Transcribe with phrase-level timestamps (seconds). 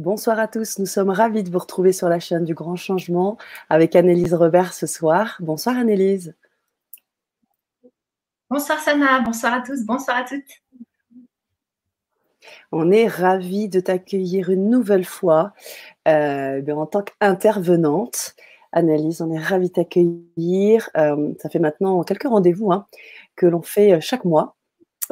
[0.00, 3.38] Bonsoir à tous, nous sommes ravis de vous retrouver sur la chaîne du Grand Changement
[3.70, 5.36] avec Annelise Robert ce soir.
[5.38, 6.34] Bonsoir Annelise.
[8.50, 10.42] Bonsoir Sana, bonsoir à tous, bonsoir à toutes.
[12.72, 15.52] On est ravis de t'accueillir une nouvelle fois
[16.08, 18.34] euh, ben, en tant qu'intervenante.
[18.72, 20.90] Annelise, on est ravis de t'accueillir.
[20.96, 22.88] Euh, ça fait maintenant quelques rendez-vous hein,
[23.36, 24.56] que l'on fait euh, chaque mois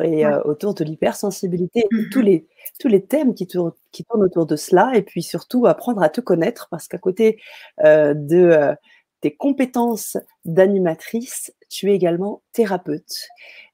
[0.02, 2.48] et autour de l'hypersensibilité, mmh tous les,
[2.80, 6.08] tous les thèmes qui tournent, qui tournent autour de cela, et puis surtout apprendre à
[6.08, 7.40] te connaître, parce qu'à côté
[7.84, 8.74] de
[9.20, 13.28] tes compétences d'animatrice, tu es également thérapeute.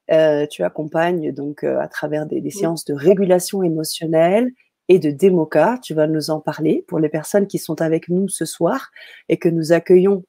[0.09, 4.51] tu accompagnes donc à travers des, des, séances de régulation émotionnelle
[4.89, 5.79] et de démoca.
[5.83, 8.91] Tu vas nous en parler pour les personnes qui sont avec nous ce soir
[9.29, 10.25] et que nous accueillons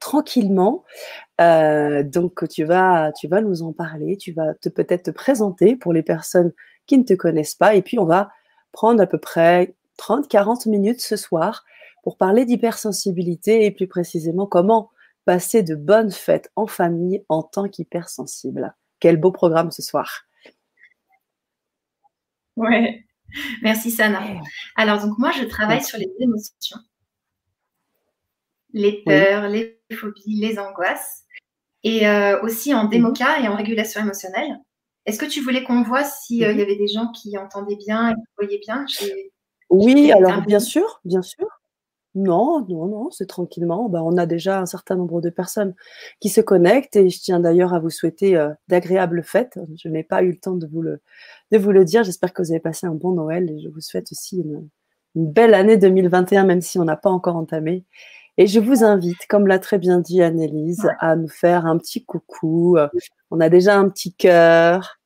[0.00, 0.84] tranquillement.
[1.40, 5.76] Euh, donc tu vas, tu vas nous en parler, tu vas te peut-être te présenter
[5.76, 6.52] pour les personnes
[6.86, 8.30] qui ne te connaissent pas, et puis on va
[8.72, 11.64] prendre à peu près 30-40 minutes ce soir
[12.02, 14.90] pour parler d'hypersensibilité et plus précisément comment
[15.24, 18.74] passer de bonnes fêtes en famille en tant qu'hypersensible.
[18.98, 20.22] Quel beau programme ce soir.
[22.56, 23.04] Ouais,
[23.62, 24.20] merci Sana.
[24.76, 26.78] Alors donc moi je travaille sur les émotions
[28.72, 31.24] les peurs, les phobies, les angoisses,
[31.84, 34.58] et euh, aussi en démoca et en régulation émotionnelle.
[35.06, 38.10] Est-ce que tu voulais qu'on voit s'il euh, y avait des gens qui entendaient bien
[38.10, 38.84] et qui voyaient bien?
[39.70, 41.46] Oui, alors bien sûr, bien sûr.
[42.14, 43.88] Non, non, non, c'est tranquillement.
[43.88, 45.74] Ben, on a déjà un certain nombre de personnes
[46.20, 49.58] qui se connectent et je tiens d'ailleurs à vous souhaiter euh, d'agréables fêtes.
[49.82, 51.00] Je n'ai pas eu le temps de vous le,
[51.52, 52.04] de vous le dire.
[52.04, 54.68] J'espère que vous avez passé un bon Noël et je vous souhaite aussi une,
[55.14, 57.86] une belle année 2021, même si on n'a pas encore entamé.
[58.38, 62.04] Et je vous invite, comme l'a très bien dit Annelise, à nous faire un petit
[62.04, 62.78] coucou.
[63.30, 64.98] On a déjà un petit cœur.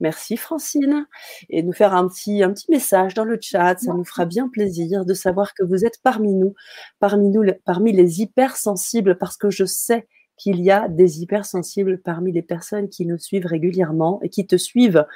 [0.00, 1.06] Merci Francine.
[1.48, 3.78] Et nous faire un petit, un petit message dans le chat.
[3.78, 6.54] Ça nous fera bien plaisir de savoir que vous êtes parmi nous,
[6.98, 12.32] parmi nous, parmi les hypersensibles, parce que je sais qu'il y a des hypersensibles parmi
[12.32, 15.06] les personnes qui nous suivent régulièrement et qui te suivent.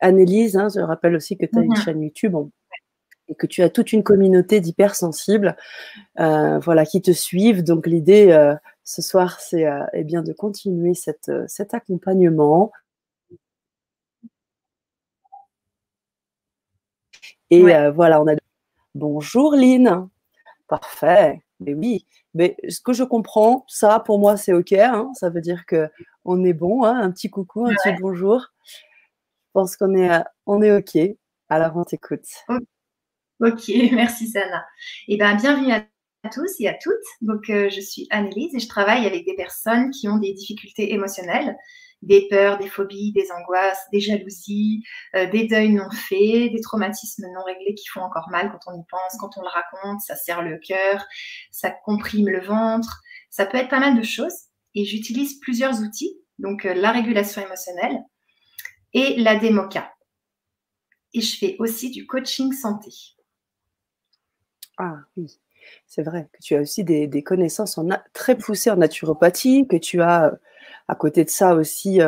[0.00, 2.36] Annelise, hein, je rappelle aussi que tu as une mmh chaîne YouTube
[3.32, 5.56] et que tu as toute une communauté d'hypersensibles
[6.20, 7.64] euh, voilà, qui te suivent.
[7.64, 8.54] Donc l'idée euh,
[8.84, 12.70] ce soir, c'est euh, eh bien de continuer cette, cet accompagnement.
[17.50, 18.34] Et voilà, on a.
[18.94, 20.08] Bonjour Lynn.
[20.68, 21.42] Parfait.
[21.60, 22.06] Mais oui.
[22.34, 24.72] Mais ce que je comprends, ça pour moi c'est ok.
[24.72, 25.10] Hein.
[25.14, 25.88] Ça veut dire que
[26.24, 26.84] on est bon.
[26.84, 26.98] Hein.
[27.00, 28.48] Un petit coucou, un petit bonjour.
[28.66, 30.10] Je pense qu'on est,
[30.46, 30.98] on est ok.
[31.48, 32.26] Alors on t'écoute.
[33.42, 34.64] Ok, merci Sana.
[35.08, 35.84] Eh bien, bienvenue à
[36.32, 36.92] tous et à toutes.
[37.22, 40.92] Donc, euh, je suis Annelise et je travaille avec des personnes qui ont des difficultés
[40.92, 41.56] émotionnelles,
[42.02, 44.84] des peurs, des phobies, des angoisses, des jalousies,
[45.16, 48.80] euh, des deuils non faits, des traumatismes non réglés qui font encore mal quand on
[48.80, 51.04] y pense, quand on le raconte, ça serre le cœur,
[51.50, 54.36] ça comprime le ventre, ça peut être pas mal de choses.
[54.76, 57.98] Et j'utilise plusieurs outils, donc euh, la régulation émotionnelle
[58.92, 59.92] et la démoca.
[61.12, 62.90] Et je fais aussi du coaching santé.
[64.84, 65.38] Ah oui,
[65.86, 70.02] c'est vrai que tu as aussi des, connaissances en très poussées en naturopathie, que tu
[70.02, 70.36] as
[70.88, 72.00] à côté de ça aussi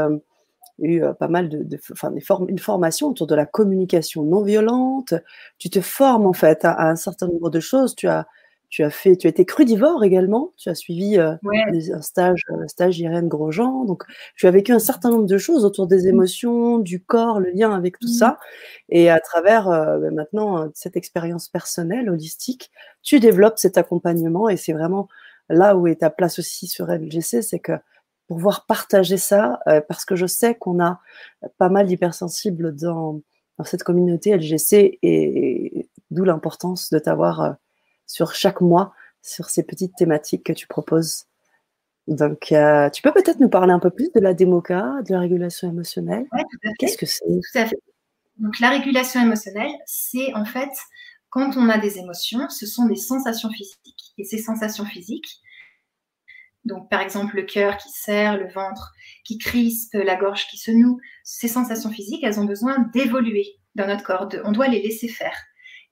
[0.81, 2.13] eu pas mal de, enfin,
[2.49, 5.15] une formation autour de la communication non violente.
[5.59, 7.95] Tu te formes en fait à un certain nombre de choses.
[7.95, 8.27] Tu as
[8.75, 10.53] tu as fait, tu as été crudivore également.
[10.57, 11.37] Tu as suivi euh,
[11.93, 13.85] un stage, un stage Irène Grosjean.
[13.85, 14.03] Donc,
[14.35, 16.09] tu as vécu un certain nombre de choses autour des mmh.
[16.09, 18.19] émotions, du corps, le lien avec tout mmh.
[18.19, 18.39] ça.
[18.89, 24.49] Et à travers euh, ben maintenant euh, cette expérience personnelle, holistique, tu développes cet accompagnement.
[24.49, 25.07] Et c'est vraiment
[25.49, 27.75] là où est ta place aussi sur LGC, c'est que
[28.27, 30.99] pouvoir partager ça, parce que je sais qu'on a
[31.59, 33.21] pas mal d'hypersensibles dans,
[33.59, 37.57] dans cette communauté LGC et d'où l'importance de t'avoir
[38.07, 41.25] sur chaque mois sur ces petites thématiques que tu proposes.
[42.07, 45.21] Donc, euh, tu peux peut-être nous parler un peu plus de la démoca, de la
[45.21, 46.27] régulation émotionnelle?
[46.33, 46.75] Oui, tout à fait.
[46.79, 47.25] Qu'est-ce que c'est?
[47.25, 47.79] Tout à fait.
[48.39, 50.71] Donc, la régulation émotionnelle, c'est en fait
[51.31, 54.13] quand on a des émotions, ce sont des sensations physiques.
[54.19, 55.41] Et ces sensations physiques,
[56.65, 58.93] donc par exemple le cœur qui serre, le ventre
[59.25, 63.87] qui crispe, la gorge qui se noue, ces sensations physiques, elles ont besoin d'évoluer dans
[63.87, 64.29] notre corps.
[64.45, 65.37] on doit les laisser faire.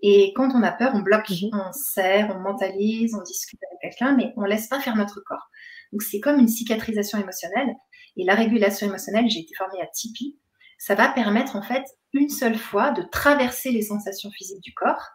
[0.03, 1.51] Et quand on a peur, on bloque, mhm.
[1.53, 5.49] on serre, on mentalise, on discute avec quelqu'un, mais on laisse pas faire notre corps.
[5.93, 7.75] Donc c'est comme une cicatrisation émotionnelle.
[8.17, 10.37] Et la régulation émotionnelle, j'ai été formée à Tipeee,
[10.79, 15.11] ça va permettre en fait une seule fois de traverser les sensations physiques du corps.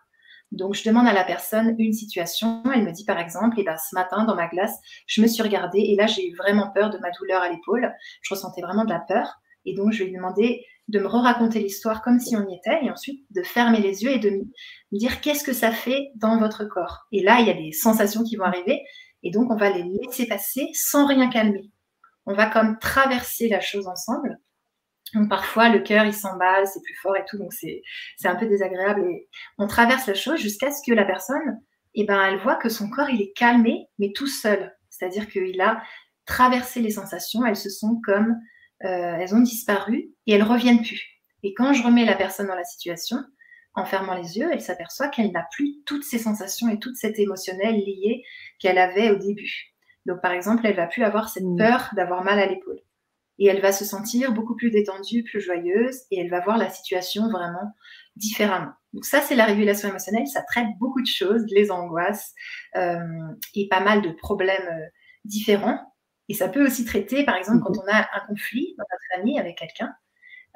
[0.53, 3.65] Donc je demande à la personne une situation, elle me dit par exemple, et eh
[3.65, 6.71] ben, ce matin dans ma glace, je me suis regardée et là j'ai eu vraiment
[6.71, 9.41] peur de ma douleur à l'épaule, je ressentais vraiment de la peur.
[9.65, 12.85] Et donc je lui ai demandé de me re-raconter l'histoire comme si on y était,
[12.85, 16.39] et ensuite de fermer les yeux et de me dire qu'est-ce que ça fait dans
[16.39, 17.07] votre corps.
[17.11, 18.81] Et là, il y a des sensations qui vont arriver,
[19.23, 21.69] et donc on va les laisser passer sans rien calmer.
[22.25, 24.37] On va comme traverser la chose ensemble.
[25.13, 27.81] Donc parfois le cœur il s'emballe, c'est plus fort et tout, donc c'est
[28.25, 29.05] un peu désagréable.
[29.09, 31.59] Et on traverse la chose jusqu'à ce que la personne,
[31.95, 34.75] eh ben, elle voit que son corps il est calmé, mais tout seul.
[34.89, 35.81] C'est-à-dire qu'il a
[36.25, 38.35] traversé les sensations, elles se sont comme
[38.79, 41.03] elles ont disparu et elles reviennent plus.
[41.43, 43.17] Et quand je remets la personne dans la situation,
[43.77, 47.19] en fermant les yeux, elle s'aperçoit qu'elle n'a plus toutes ces sensations et toute cette
[47.19, 48.23] émotionnelle liée
[48.59, 49.75] qu'elle avait au début.
[50.07, 52.79] Donc, par exemple, elle va plus avoir cette peur d'avoir mal à l'épaule.
[53.39, 56.71] Et elle va se sentir beaucoup plus détendue, plus joyeuse, et elle va voir la
[56.71, 57.71] situation vraiment
[58.15, 58.71] différemment.
[58.93, 60.25] Donc ça, c'est la régulation émotionnelle.
[60.25, 62.33] Ça traite beaucoup de choses, les angoisses
[62.75, 62.97] euh,
[63.53, 64.87] et pas mal de problèmes euh,
[65.23, 65.79] différents.
[66.29, 67.83] Et ça peut aussi traiter, par exemple, quand mhm.
[67.85, 69.93] on a un conflit dans notre famille avec quelqu'un.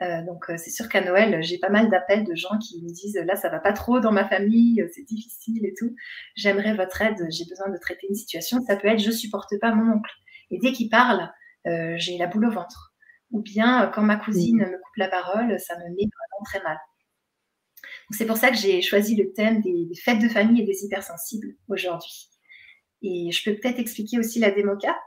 [0.01, 2.89] Euh, donc, euh, c'est sûr qu'à Noël, j'ai pas mal d'appels de gens qui me
[2.89, 5.95] disent là, ça va pas trop dans ma famille, euh, c'est difficile et tout.
[6.35, 8.61] J'aimerais votre aide, j'ai besoin de traiter une situation.
[8.65, 10.11] Ça peut être je supporte pas mon oncle.
[10.49, 11.31] Et dès qu'il parle,
[11.63, 12.93] j'ai la boule au ventre.
[13.29, 16.77] Ou bien quand ma cousine me coupe la parole, ça me met vraiment très mal.
[18.09, 20.83] C'est pour ça que j'ai choisi le thème des, des, fêtes de famille et des
[20.83, 22.29] hypersensibles aujourd'hui.
[23.01, 24.97] Et je peux peut-être expliquer aussi la démoca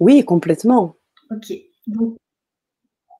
[0.00, 0.96] oui, complètement.
[1.30, 1.52] Ok.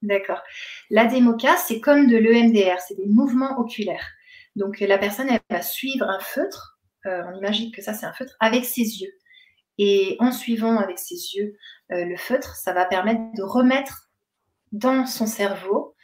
[0.03, 0.43] D'accord.
[0.91, 4.07] La démoca, c'est comme de l'EMDR, c'est des mouvements oculaires.
[4.55, 8.13] Donc, la personne, elle va suivre un feutre, euh, on imagine que ça, c'est un
[8.13, 9.13] feutre, avec ses yeux.
[9.79, 11.57] Et en suivant avec ses yeux
[11.91, 14.11] euh, le feutre, ça va permettre de remettre
[14.73, 15.97] dans son cerveau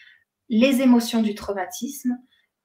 [0.48, 2.16] les émotions du traumatisme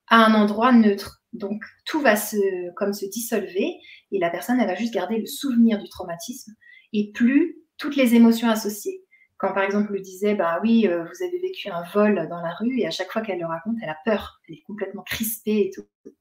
[0.07, 1.21] à un endroit neutre.
[1.33, 3.75] Donc, tout va se, comme se dissolver
[4.11, 6.53] et la personne, elle va juste garder le souvenir du traumatisme
[6.93, 9.03] et plus toutes les émotions associées.
[9.37, 12.53] Quand par exemple lui disait, bah oui, euh, vous avez vécu un vol dans la
[12.53, 15.67] rue, et à chaque fois qu'elle le raconte, elle a peur, elle est complètement crispée
[15.67, 16.11] et tout.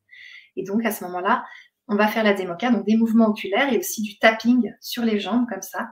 [0.57, 1.45] Et donc à ce moment-là,
[1.87, 5.21] on va faire la démoca, donc des mouvements oculaires et aussi du tapping sur les
[5.21, 5.91] jambes comme ça,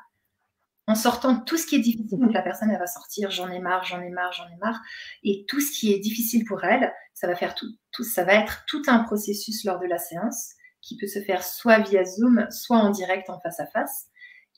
[0.86, 2.18] en sortant tout ce qui est difficile.
[2.18, 4.80] Donc la personne, elle va sortir, j'en ai marre, j'en ai marre, j'en ai marre,
[5.22, 8.34] et tout ce qui est difficile pour elle, ça va faire tout, tout, ça va
[8.34, 12.46] être tout un processus lors de la séance qui peut se faire soit via Zoom,
[12.50, 14.08] soit en direct en face à face.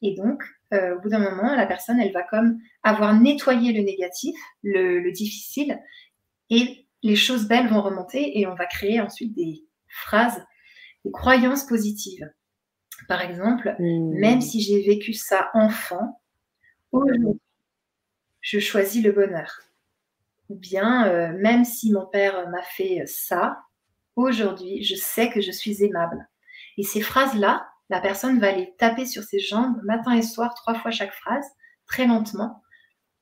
[0.05, 3.83] Et donc, euh, au bout d'un moment, la personne, elle va comme avoir nettoyé le
[3.83, 5.81] négatif, le, difficile,
[6.51, 10.45] et les choses belles vont remonter et on va créer ensuite des phrases,
[11.07, 12.31] des croyances positives.
[13.09, 14.19] Par exemple, hmm.
[14.19, 16.21] même si j'ai vécu ça enfant,
[16.93, 17.41] aujourd'hui,
[18.43, 19.63] je choisis le bonheur.
[20.51, 23.63] Ou bien, euh, même si mon père m'a fait ça,
[24.17, 26.29] aujourd'hui, je sais que je suis aimable.
[26.77, 30.75] Et ces phrases-là, la personne va aller taper sur ses jambes matin et soir, trois
[30.75, 31.45] fois chaque phrase,
[31.87, 32.63] très lentement.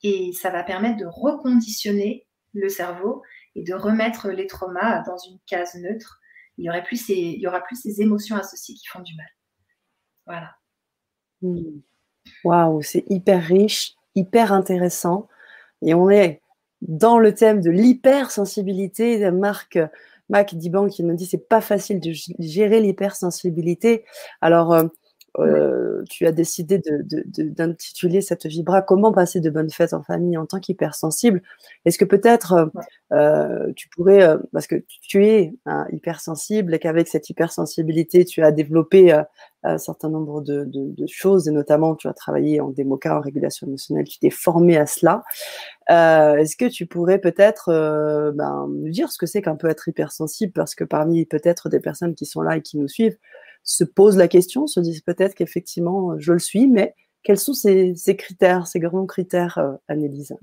[0.03, 3.23] Et ça va permettre de reconditionner le cerveau
[3.55, 6.21] et de remettre les traumas dans une case neutre.
[6.59, 9.15] Il y, aurait plus ces, il y aura plus ces émotions associées qui font du
[9.17, 9.27] mal.
[10.27, 10.51] Voilà.
[11.41, 11.81] Hmm.
[12.45, 15.29] Waouh, c'est hyper riche, hyper intéressant.
[15.81, 16.41] Et on est
[16.83, 19.31] dans le thème de l'hypersensibilité.
[19.31, 19.79] Marc
[20.33, 24.05] Mac Diban qui nous dit c'est pas facile de gérer l'hypersensibilité.
[24.41, 24.85] Alors, euh,
[25.39, 26.81] euh, tu as décidé
[27.37, 31.43] d'intituler cette vibra Comment passer de bonnes fêtes en famille en tant qu'hypersensible?
[31.85, 32.71] Est-ce que peut-être
[33.13, 35.55] euh, tu pourrais, parce que tu es
[35.93, 39.23] hypersensible et qu'avec cette hypersensibilité, tu as développé
[39.63, 40.67] un certain nombre de,
[41.07, 44.87] choses et notamment tu as travaillé en démoca, en régulation émotionnelle, tu t'es formé à
[44.87, 45.23] cela.
[45.89, 47.71] Est-ce que tu pourrais peut-être
[48.35, 50.53] ben, nous dire ce que c'est qu'un peu être hypersensible?
[50.53, 53.17] Parce que parmi peut-être des personnes qui sont là et qui nous suivent,
[53.65, 57.95] se posent la question, se disent peut-être qu'effectivement, je le suis, mais quels sont ces,
[58.19, 60.35] critères, ces grands critères, euh, Annelise?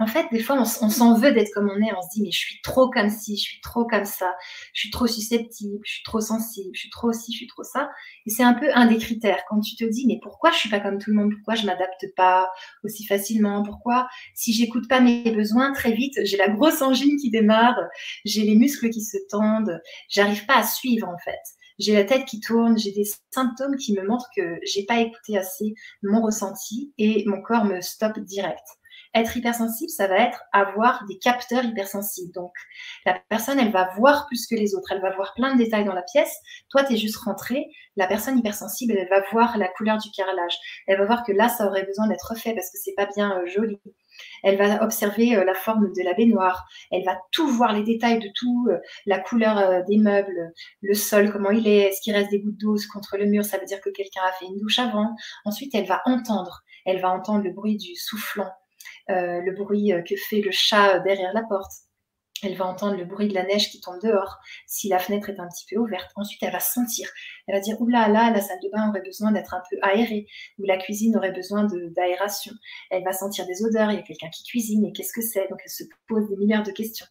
[0.00, 1.92] En fait, des fois, on, s'en veut d'être comme on est.
[1.96, 4.32] On se dit, mais je suis trop comme ci, je suis trop comme ça,
[4.72, 7.64] je suis trop susceptible, je suis trop sensible, je suis trop ci, je suis trop
[7.64, 7.90] ça.
[8.24, 9.42] Et c'est un peu un des critères.
[9.48, 11.32] Quand tu te dis, mais pourquoi je suis pas comme tout le monde?
[11.34, 12.48] Pourquoi je m'adapte pas
[12.84, 13.62] aussi facilement?
[13.64, 17.78] Pourquoi, si j'écoute pas mes besoins, très vite, j'ai la grosse angine qui démarre,
[18.24, 21.40] j'ai les muscles qui se tendent, j'arrive pas à suivre en fait
[21.78, 25.38] j'ai la tête qui tourne, j'ai des symptômes qui me montrent que j'ai pas écouté
[25.38, 28.66] assez mon ressenti et mon corps me stoppe direct.
[29.14, 32.32] Être hypersensible, ça va être avoir des capteurs hypersensibles.
[32.32, 32.52] Donc,
[33.06, 34.92] la personne, elle va voir plus que les autres.
[34.92, 36.34] Elle va voir plein de détails dans la pièce.
[36.68, 37.66] Toi, tu es juste rentré.
[37.96, 40.56] La personne hypersensible, elle va voir la couleur du carrelage.
[40.86, 43.38] Elle va voir que là, ça aurait besoin d'être refait parce que c'est pas bien
[43.38, 43.80] euh, joli.
[44.42, 46.66] Elle va observer euh, la forme de la baignoire.
[46.90, 51.32] Elle va tout voir, les détails de tout, euh, la couleur des meubles, le sol,
[51.32, 53.80] comment il est, est-ce qu'il reste des gouttes d'eau contre le mur, ça veut dire
[53.80, 55.16] que quelqu'un a fait une douche avant.
[55.44, 56.62] Ensuite, elle va entendre.
[56.84, 58.50] Elle va entendre le bruit du soufflant
[59.08, 61.72] le bruit que fait le chat derrière la porte
[62.42, 65.40] elle va entendre le bruit de la neige qui tombe dehors, si la fenêtre est
[65.40, 66.10] un petit peu ouverte.
[66.16, 67.08] Ensuite, elle va sentir.
[67.46, 70.26] Elle va dire, oula, là, la salle de bain aurait besoin d'être un peu aérée,
[70.58, 71.66] ou la cuisine aurait besoin
[71.96, 72.52] d'aération.
[72.90, 75.48] Elle va sentir des odeurs, il y a quelqu'un qui cuisine, et qu'est-ce que c'est?
[75.48, 77.06] Donc, elle se pose des milliards de questions.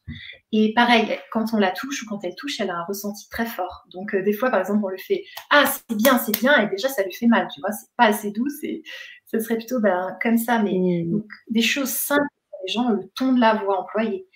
[0.52, 3.46] Et pareil, quand on la touche ou quand elle touche, elle a un ressenti très
[3.46, 3.86] fort.
[3.92, 6.70] Donc, euh, des fois, par exemple, on le fait, ah, c'est bien, c'est bien, et
[6.70, 8.50] déjà, ça lui fait mal, tu vois, c'est pas assez doux,
[9.31, 10.60] ce serait plutôt ben, comme ça.
[10.60, 11.12] Mais mmh.
[11.12, 12.27] donc, des choses simples,
[12.65, 14.27] les gens, le ton de la voix employée.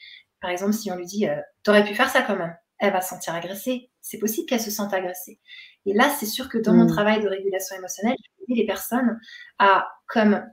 [0.41, 3.01] Par exemple, si on lui dit, euh, t'aurais pu faire ça quand même, elle va
[3.01, 3.89] se sentir agressée.
[4.01, 5.39] C'est possible qu'elle se sente agressée.
[5.85, 6.89] Et là, c'est sûr que dans mon mm.
[6.89, 8.15] travail de régulation émotionnelle,
[8.49, 9.19] je les personnes
[9.59, 10.43] à comme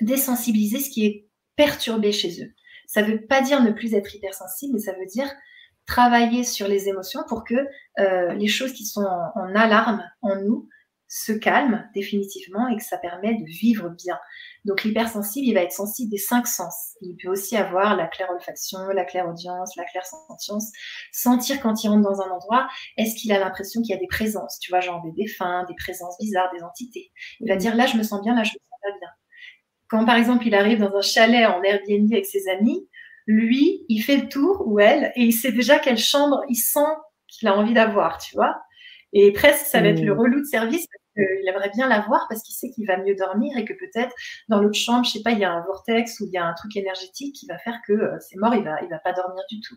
[0.00, 2.52] désensibiliser ce qui est perturbé chez eux.
[2.86, 5.30] Ça ne veut pas dire ne plus être hypersensible, mais ça veut dire
[5.86, 7.54] travailler sur les émotions pour que
[7.98, 10.68] euh, les choses qui sont en, alarme en nous
[11.14, 14.18] se calment définitivement et que ça permet de vivre bien.
[14.64, 16.96] Donc l'hypersensible, il va être sensible des cinq sens.
[17.02, 20.72] Il peut aussi avoir la claire olfaction, la claire audience, la claire sentience.
[21.12, 22.66] Sentir quand il rentre dans un endroit,
[22.96, 25.74] est-ce qu'il a l'impression qu'il y a des présences, tu vois, genre des défunts, des
[25.74, 27.12] présences bizarres, des entités.
[27.40, 29.10] Il va dire là je me sens bien, là je me sens pas bien.
[29.88, 32.88] Quand par exemple il arrive dans un chalet en Airbnb avec ses amis,
[33.26, 36.80] lui, il fait le tour ou elle et il sait déjà quelle chambre il sent
[37.28, 38.56] qu'il a envie d'avoir, tu vois?
[39.12, 40.18] Et presque, ça va être le mmh.
[40.18, 43.56] relou de service il aimerait bien la voir parce qu'il sait qu'il va mieux dormir
[43.56, 44.14] et que peut-être
[44.48, 46.44] dans l'autre chambre, je sais pas, il y a un vortex ou il y a
[46.44, 49.12] un truc énergétique qui va faire que euh, c'est mort, il va, il va pas
[49.12, 49.76] dormir du tout.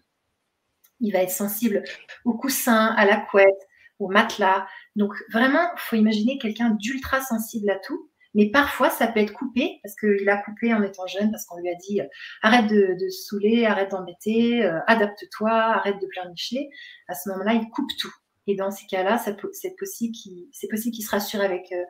[1.02, 1.84] Il va être sensible
[2.24, 3.68] au coussin, à la couette,
[4.00, 4.66] au matelas.
[4.96, 8.10] Donc vraiment, faut imaginer quelqu'un d'ultra sensible à tout.
[8.34, 11.58] Mais parfois, ça peut être coupé parce qu'il a coupé en étant jeune, parce qu'on
[11.58, 12.08] lui a dit euh,
[12.42, 16.70] arrête de, de saouler, arrête d'embêter, euh, adapte-toi, arrête de pleurnicher.
[17.08, 18.14] À ce moment-là, il coupe tout.
[18.48, 21.84] Et dans ces cas-là, c'est possible qu'il se rassure avec euh,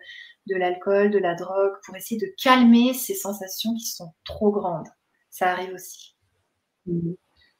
[0.47, 4.87] de l'alcool, de la drogue, pour essayer de calmer ces sensations qui sont trop grandes.
[5.29, 6.15] Ça arrive aussi.
[6.85, 7.13] Mmh.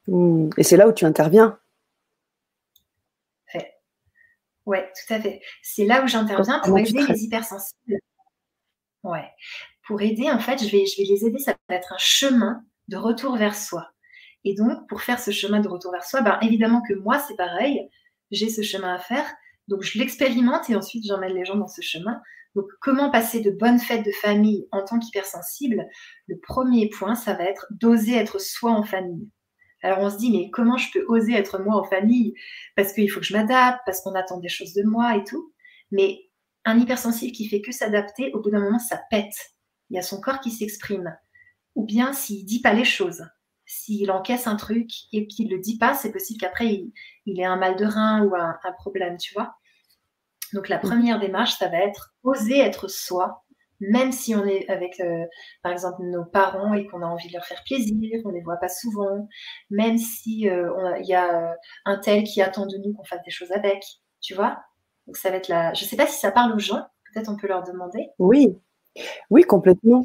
[0.07, 0.49] Mmh.
[0.57, 1.59] Et c'est là où tu interviens.
[4.65, 5.41] Ouais, tout à fait.
[5.61, 7.99] C'est là où j'interviens pour aider les hypersensibles.
[9.03, 9.29] Ouais.
[9.87, 11.37] Pour aider, en fait, je vais, je vais les aider.
[11.37, 13.87] Ça va être un chemin de retour vers soi.
[14.43, 17.35] Et donc, pour faire ce chemin de retour vers soi, ben, évidemment que moi, c'est
[17.35, 17.89] pareil
[18.35, 19.25] j'ai ce chemin à faire.
[19.67, 22.21] Donc, je l'expérimente et ensuite, j'emmène les gens dans ce chemin.
[22.55, 25.85] Donc, comment passer de bonnes fêtes de famille en tant qu'hypersensible?
[26.27, 29.29] Le premier point, ça va être d'oser être soi en famille.
[29.81, 32.33] Alors, on se dit, mais comment je peux oser être moi en famille?
[32.75, 35.53] Parce qu'il faut que je m'adapte, parce qu'on attend des choses de moi et tout.
[35.91, 36.19] Mais
[36.63, 39.35] un hypersensible qui fait que s'adapter, au bout d'un moment, ça pète.
[39.89, 41.15] Il y a son corps qui s'exprime.
[41.75, 43.23] Ou bien s'il dit pas les choses
[43.65, 46.91] s'il encaisse un truc et qu'il ne le dit pas, c'est possible qu'après, il,
[47.25, 49.55] il, ait un mal de rein ou un, problème, tu vois.
[50.53, 53.43] Donc, la première démarche, ça va être oser être soi,
[53.79, 55.25] même si on est avec, euh,
[55.63, 58.41] par exemple, nos parents et qu'on a envie de leur faire plaisir, on ne les
[58.41, 59.27] voit pas souvent,
[59.69, 60.69] même si euh,
[60.99, 61.55] il y a euh,
[61.85, 63.83] un tel qui attend de nous qu'on fasse des choses avec,
[64.21, 64.59] tu vois.
[65.07, 65.73] Donc, ça va être la...
[65.73, 68.07] Je ne sais pas si ça parle aux gens, peut-être on peut leur demander.
[68.19, 68.55] Oui,
[69.29, 70.03] oui, complètement.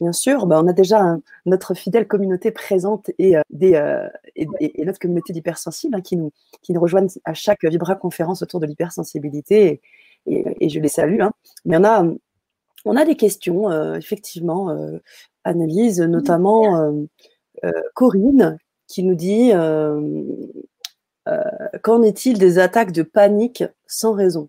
[0.00, 4.82] Bien sûr, bah, on a déjà notre fidèle communauté présente et, euh, des, euh, et,
[4.84, 8.66] notre communauté d'hypersensibles hein, qui, nous, qui nous rejoignent à chaque Vibra conférence autour de
[8.66, 9.82] l'hypersensibilité
[10.26, 11.20] et, je les salue.
[11.20, 11.32] Hein.
[11.66, 12.06] Mais on a,
[12.86, 14.74] on a des questions, euh, effectivement,
[15.44, 16.94] analyse, notamment
[17.94, 19.52] Corinne qui nous dit
[21.82, 24.48] Qu'en est-il des attaques de panique sans raison?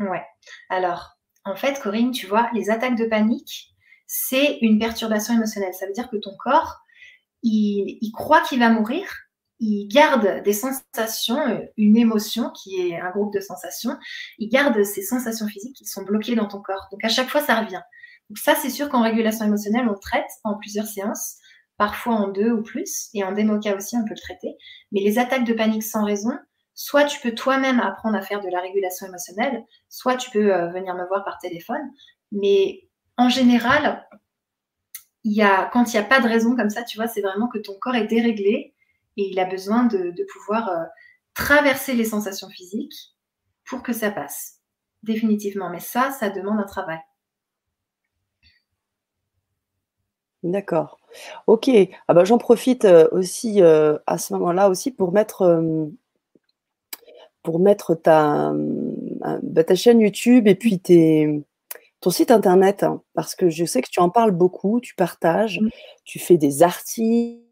[0.00, 0.22] Ouais.
[0.70, 1.13] Alors,
[1.44, 3.74] en fait, Corinne, tu vois, les attaques de panique,
[4.06, 5.74] c'est une perturbation émotionnelle.
[5.74, 6.80] Ça veut dire que ton corps,
[7.42, 9.06] il, croit qu'il va mourir,
[9.60, 13.96] il garde des sensations, une émotion qui est un groupe de sensations,
[14.38, 16.88] il garde ces sensations physiques qui sont bloquées dans ton corps.
[16.90, 17.82] Donc à chaque fois, ça revient.
[18.30, 21.36] Donc ça, c'est sûr qu'en régulation émotionnelle, on traite en plusieurs séances,
[21.76, 24.56] parfois en deux ou plus, et en démoca aussi, on peut le traiter.
[24.92, 26.32] Mais les attaques de panique sans raison,
[26.74, 30.68] soit tu peux toi-même apprendre à faire de la régulation émotionnelle, soit tu peux euh,
[30.68, 31.90] venir me voir par téléphone.
[32.32, 34.06] Mais en général,
[35.24, 37.74] quand il n'y a pas de raison comme ça, tu vois, c'est vraiment que ton
[37.80, 38.74] corps est déréglé
[39.16, 40.84] et il a besoin de, pouvoir euh,
[41.32, 43.14] traverser les sensations physiques
[43.66, 44.60] pour que ça passe.
[45.04, 45.70] Définitivement.
[45.70, 46.98] Mais ça, ça demande un travail.
[50.42, 50.98] D'accord.
[51.46, 51.70] Ok.
[52.08, 55.62] Ah bah, J'en profite euh, aussi à ce moment-là aussi pour mettre
[57.44, 61.44] pour mettre ta, euh, bah, ta chaîne YouTube et puis tes,
[62.00, 65.60] ton site internet, hein, parce que je sais que tu en parles beaucoup, tu partages,
[65.60, 65.68] mmh.
[66.04, 67.42] tu fais des articles.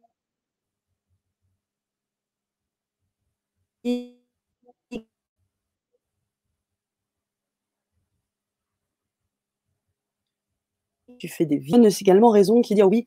[11.19, 11.91] Tu fais des vidéos.
[11.91, 13.07] C'est également raison qui dit ah oui.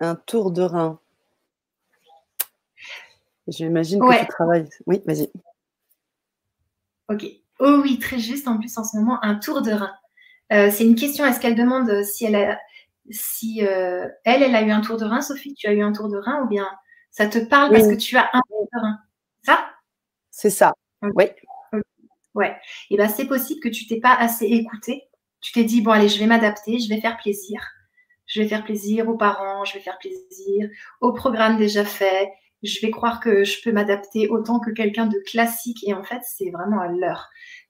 [0.00, 1.00] Un tour de rein.
[3.48, 4.68] J'imagine que tu travailles.
[4.86, 5.30] Oui, vas-y.
[7.08, 7.26] Ok.
[7.58, 8.48] Oh oui, très juste.
[8.48, 9.92] En plus, en ce moment, un tour de rein.
[10.52, 11.26] Euh, c'est une question.
[11.26, 12.58] Est-ce qu'elle demande si elle a,
[13.10, 15.92] si euh, elle, elle a eu un tour de rein, Sophie, tu as eu un
[15.92, 16.68] tour de rein, ou bien
[17.10, 18.98] ça te parle parce que tu as un tour de rein?
[19.42, 19.70] Ça?
[20.30, 20.72] C'est ça.
[21.02, 21.24] Oui.
[22.34, 22.56] Ouais.
[22.90, 25.02] Et ben c'est possible que tu t'es pas assez écouté.
[25.40, 27.60] Tu t'es dit bon allez, je vais m'adapter, je vais faire plaisir.
[28.26, 30.70] Je vais faire plaisir aux parents, je vais faire plaisir
[31.00, 32.30] au programme déjà fait.
[32.62, 35.82] Je vais croire que je peux m'adapter autant que quelqu'un de classique.
[35.86, 37.28] Et en fait, c'est vraiment à l'heure.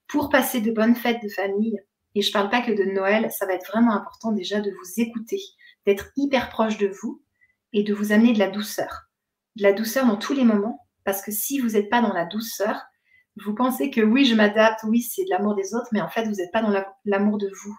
[0.09, 1.78] Pour passer de bonnes fêtes de famille,
[2.14, 5.00] et je parle pas que de Noël, ça va être vraiment important déjà de vous
[5.00, 5.40] écouter,
[5.87, 7.23] d'être hyper proche de vous
[7.73, 9.02] et de vous amener de la douceur.
[9.56, 12.25] De la douceur dans tous les moments, parce que si vous n'êtes pas dans la
[12.25, 12.82] douceur,
[13.37, 16.25] vous pensez que oui, je m'adapte, oui, c'est de l'amour des autres, mais en fait,
[16.25, 17.76] vous n'êtes pas dans l'amour de vous.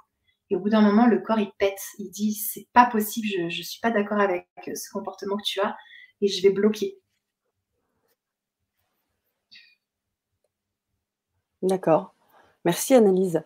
[0.50, 1.80] Et au bout d'un moment, le corps, il pète.
[1.98, 5.60] Il dit, c'est pas possible, je ne suis pas d'accord avec ce comportement que tu
[5.60, 5.76] as
[6.22, 7.01] et je vais bloquer.
[11.62, 12.14] D'accord.
[12.66, 13.44] Merci, Annelise.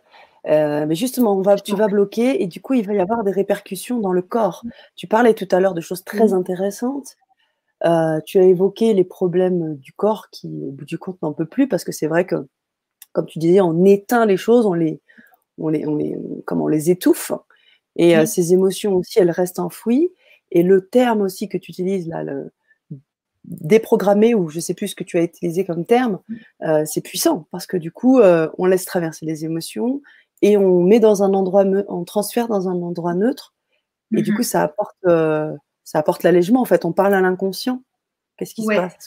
[0.48, 3.24] Euh, mais justement, on va, tu vas bloquer et du coup, il va y avoir
[3.24, 4.64] des répercussions dans le corps.
[4.96, 7.16] Tu parlais tout à l'heure de choses très intéressantes.
[7.86, 11.46] Euh, tu as évoqué les problèmes du corps qui, au bout du compte, n'en peut
[11.46, 12.48] plus parce que c'est vrai que,
[13.14, 15.02] comme tu disais, on éteint les choses, on les,
[15.58, 17.32] on les, on les, comment, on les étouffe.
[17.96, 20.12] Et euh, ces émotions aussi, elles restent enfouies.
[20.52, 22.52] Et le terme aussi que tu utilises là, le
[23.48, 26.20] déprogrammer, ou je sais plus ce que tu as utilisé comme terme,
[26.64, 30.02] euh, c'est puissant parce que du coup, on laisse traverser les émotions
[30.42, 33.54] et on met dans un endroit, on transfère dans un endroit neutre.
[34.16, 34.96] Et du mmh coup, ça apporte
[35.86, 36.62] ça apporte l'allègement.
[36.62, 37.82] En fait, on parle à l'inconscient.
[38.38, 38.98] Qu'est-ce qui se passe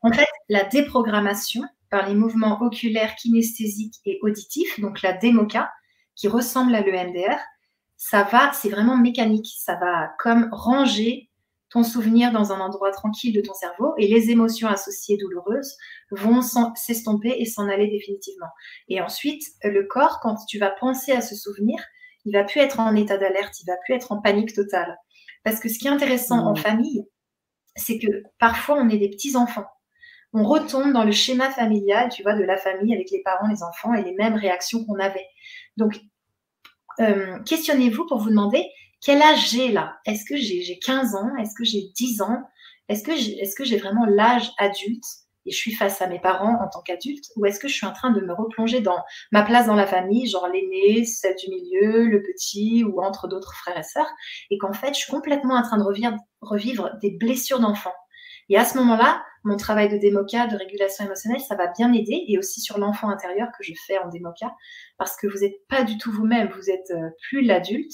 [0.00, 5.70] En fait, la déprogrammation par les mouvements oculaires, kinesthésiques et auditifs, donc la DEMOCA,
[6.16, 7.38] qui ressemble à l'EMDR,
[7.96, 9.46] ça va, c'est vraiment mécanique.
[9.56, 11.30] Ça va comme ranger
[11.74, 15.76] ton souvenir dans un endroit tranquille de ton cerveau et les émotions associées douloureuses
[16.12, 16.40] vont
[16.76, 18.46] s'estomper et s'en aller définitivement.
[18.88, 21.82] Et ensuite, le corps, quand tu vas penser à ce souvenir,
[22.24, 24.96] il va plus être en état d'alerte, il va plus être en panique totale.
[25.42, 26.58] Parce que ce qui est intéressant en mmh.
[26.58, 27.04] famille,
[27.74, 29.66] c'est que parfois on est des petits-enfants.
[30.32, 33.64] On retombe dans le schéma familial, tu vois, de la famille avec les parents, les
[33.64, 35.26] enfants et les mêmes réactions qu'on avait.
[35.76, 35.98] Donc,
[37.00, 38.64] euh, questionnez-vous pour vous demander
[39.04, 39.98] quel âge j'ai là?
[40.06, 41.30] Est-ce que j'ai 15 ans?
[41.38, 42.42] Est-ce que j'ai 10 ans?
[42.88, 45.04] Est-ce que j'ai vraiment l'âge adulte
[45.46, 47.26] et je suis face à mes parents en tant qu'adulte?
[47.36, 49.86] Ou est-ce que je suis en train de me replonger dans ma place dans la
[49.86, 54.10] famille, genre l'aîné, celle du milieu, le petit ou entre d'autres frères et sœurs?
[54.50, 55.84] Et qu'en fait je suis complètement en train de
[56.40, 57.92] revivre, des blessures d'enfant.
[58.48, 62.24] Et à ce moment-là, mon travail de démoca, de régulation émotionnelle, ça va bien m'aider
[62.28, 64.54] et aussi sur l'enfant intérieur que je fais en démoca
[64.96, 67.92] parce que vous n'êtes pas du tout vous-même, vous êtes euh, plus l'adulte,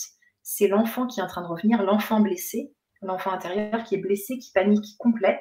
[0.52, 4.38] c'est l'enfant qui est en train de revenir, l'enfant blessé, l'enfant intérieur qui est blessé,
[4.38, 5.40] qui panique complet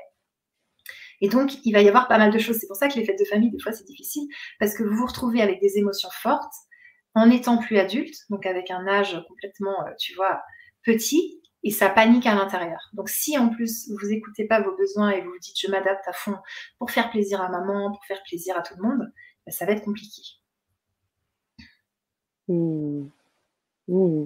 [1.21, 2.57] et donc, il va y avoir pas mal de choses.
[2.59, 4.27] C'est pour ça que les fêtes de famille, des fois, c'est difficile,
[4.59, 6.53] parce que vous vous retrouvez avec des émotions fortes
[7.13, 10.41] en étant plus adulte, donc avec un âge complètement, euh, tu vois,
[10.85, 12.79] petit, et ça panique à l'intérieur.
[12.93, 16.07] Donc, si en plus, vous n'écoutez pas vos besoins et vous vous dites, je m'adapte
[16.07, 16.37] à fond
[16.77, 19.11] pour faire plaisir à maman, pour faire plaisir à tout le monde,
[19.45, 20.21] ben, ça va être compliqué.
[22.47, 23.09] Hmm.
[23.89, 24.25] Hmm.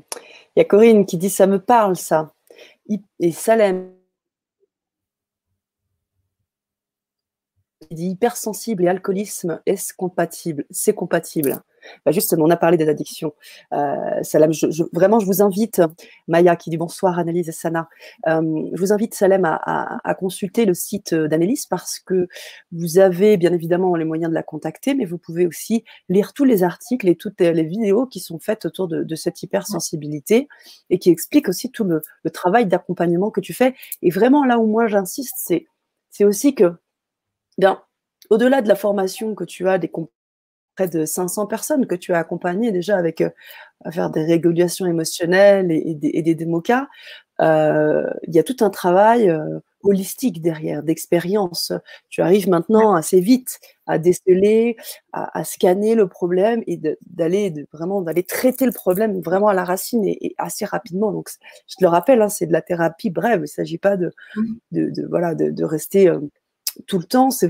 [0.56, 2.34] Il y a Corinne qui dit, ça me parle, ça.
[3.20, 3.94] Et Salem
[7.92, 10.66] dit hypersensible et alcoolisme, est-ce compatible?
[10.70, 11.62] C'est compatible.
[12.06, 13.34] Bah justement, on a parlé des addictions.
[13.74, 15.82] Euh, Salam, je, vraiment, je vous invite,
[16.28, 17.90] Maya qui dit bonsoir, Annelise et Sana,
[18.28, 18.42] euh,
[18.74, 22.28] je vous invite, Salem, à, consulter le site d'Annelise parce que
[22.72, 26.46] vous avez bien évidemment les moyens de la contacter, mais vous pouvez aussi lire tous
[26.46, 30.48] les articles et toutes les vidéos qui sont faites autour de, cette hypersensibilité
[30.90, 33.76] et qui expliquent aussi tout le, travail d'accompagnement que tu fais.
[34.02, 35.66] Et vraiment, là où moi j'insiste, c'est,
[36.24, 36.74] aussi que
[37.58, 37.84] Bien,
[38.30, 39.88] au-delà de la formation que tu as, des
[40.76, 43.30] près de 500 personnes que tu as accompagnées déjà avec euh,
[43.86, 46.88] à faire des régulations émotionnelles et, des, et démocas,
[47.42, 51.74] euh, il y a tout un travail euh, holistique derrière, d'expérience.
[52.10, 54.78] Tu arrives maintenant assez vite à déceler,
[55.12, 60.06] à, scanner le problème et d'aller vraiment d'aller traiter le problème vraiment à la racine
[60.06, 61.12] et, assez rapidement.
[61.12, 61.30] Donc,
[61.68, 63.40] je te le rappelle, hein, c'est de la thérapie brève.
[63.40, 64.54] Il ne s'agit pas de, mmh.
[64.72, 66.10] de, voilà de, de rester
[66.88, 67.50] tout le temps, c'est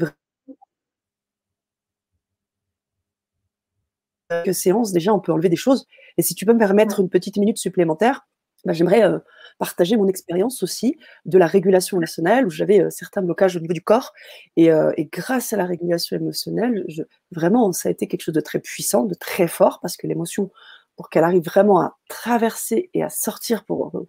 [4.34, 4.43] vrai.
[4.46, 5.86] Que séance, déjà, on peut enlever des choses.
[6.17, 8.28] Et si tu peux me permettre une petite minute supplémentaire,
[8.65, 9.19] bah, j'aimerais euh,
[9.60, 13.74] partager mon expérience aussi de la régulation émotionnelle, où j'avais euh, certains blocages au niveau
[13.74, 14.13] du corps.
[14.56, 18.36] Et, euh, et grâce à la régulation émotionnelle, je, vraiment, ça a été quelque chose
[18.36, 20.52] de très puissant, de très fort, parce que l'émotion
[20.96, 23.91] pour qu'elle arrive vraiment à traverser et à sortir pour.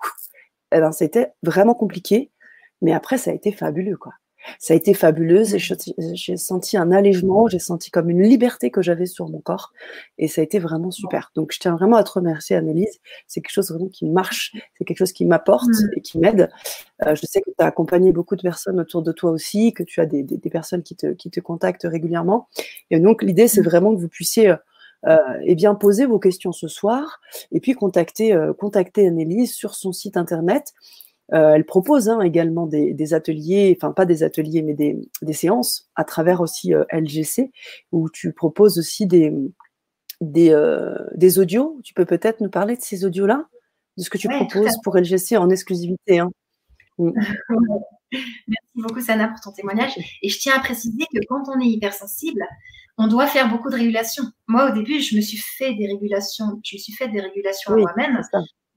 [0.76, 2.32] Eh ben, c'était vraiment compliqué.
[2.82, 4.12] Mais après, ça a été fabuleux, quoi.
[4.58, 5.44] Ça a été fabuleux.
[5.44, 9.72] J'ai senti un allègement, j'ai senti comme une liberté que j'avais sur mon corps.
[10.18, 11.30] Et ça a été vraiment super.
[11.34, 13.00] Donc, je tiens vraiment à te remercier, Annelise.
[13.26, 15.90] C'est quelque chose vraiment qui marche, c'est quelque chose qui m'apporte mmh.
[15.96, 16.50] et qui m'aide.
[17.06, 19.82] Euh, je sais que tu as accompagné beaucoup de personnes autour de toi aussi, que
[19.82, 22.48] tu as des, personnes qui te, qui te contactent régulièrement.
[22.90, 23.64] Et donc, l'idée, c'est mmh.
[23.64, 24.50] vraiment que vous puissiez.
[24.50, 24.56] Euh,
[25.06, 27.20] euh, eh bien, poser vos questions ce soir
[27.52, 30.72] et puis contacter, euh, contacter Annelise sur son site internet
[31.32, 36.04] euh, elle propose hein, également des, ateliers, enfin pas des ateliers, mais des, séances à
[36.04, 37.50] travers aussi euh, LGC,
[37.92, 39.32] où tu proposes aussi des,
[40.22, 41.80] euh, des, audios.
[41.82, 43.46] Tu peux peut-être nous parler de ces audios-là,
[43.96, 46.18] de ce que tu proposes pour LGC en exclusivité.
[46.18, 46.30] Hein.
[46.98, 47.12] Mm.
[48.12, 49.92] Merci beaucoup, Sana, pour ton témoignage.
[50.22, 52.44] Et je tiens à préciser que quand on est hypersensible,
[52.96, 54.24] on doit faire beaucoup de régulations.
[54.46, 57.72] Moi, au début, je me suis fait des régulations, je me suis fait des régulations
[57.72, 58.20] à moi-même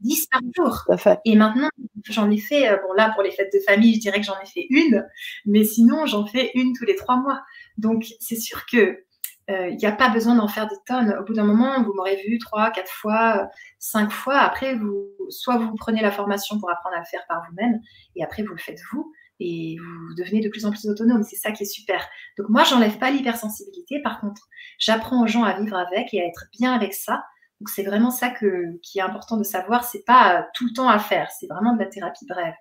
[0.02, 0.84] 10 par jour.
[1.26, 1.70] Et maintenant,
[2.06, 4.40] j'en ai fait, euh, bon là, pour les fêtes de famille, je dirais que j'en
[4.40, 5.06] ai fait une,
[5.46, 7.42] mais sinon, j'en fais une tous les trois mois.
[7.78, 9.04] Donc, c'est sûr que
[9.50, 11.16] euh, il n'y a pas besoin d'en faire des tonnes.
[11.20, 14.38] Au bout d'un moment, vous m'aurez vu trois, quatre fois, cinq fois.
[14.40, 17.80] Après, vous, soit vous prenez la formation pour apprendre à le faire par vous-même,
[18.16, 21.24] et après, vous le faites vous, et vous devenez de plus en plus autonome.
[21.24, 22.08] C'est ça qui est super.
[22.38, 24.02] Donc, moi, j'enlève pas l'hypersensibilité.
[24.02, 24.48] Par contre,
[24.80, 27.24] j'apprends aux gens à vivre avec et à être bien avec ça
[27.60, 29.84] donc c'est vraiment ça que, qui est important de savoir.
[29.84, 32.54] C'est pas euh, tout le temps à faire, c'est vraiment de la thérapie brève.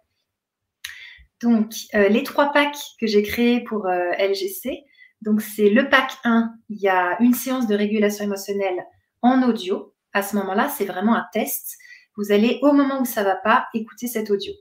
[1.42, 4.84] Donc euh, les trois packs que j'ai créés pour euh, LGC,
[5.20, 8.84] donc c'est le pack 1, il y a une séance de régulation émotionnelle
[9.22, 9.94] en audio.
[10.12, 11.76] À ce moment-là, c'est vraiment un test.
[12.16, 14.52] Vous allez au moment où ça va pas écouter cet audio.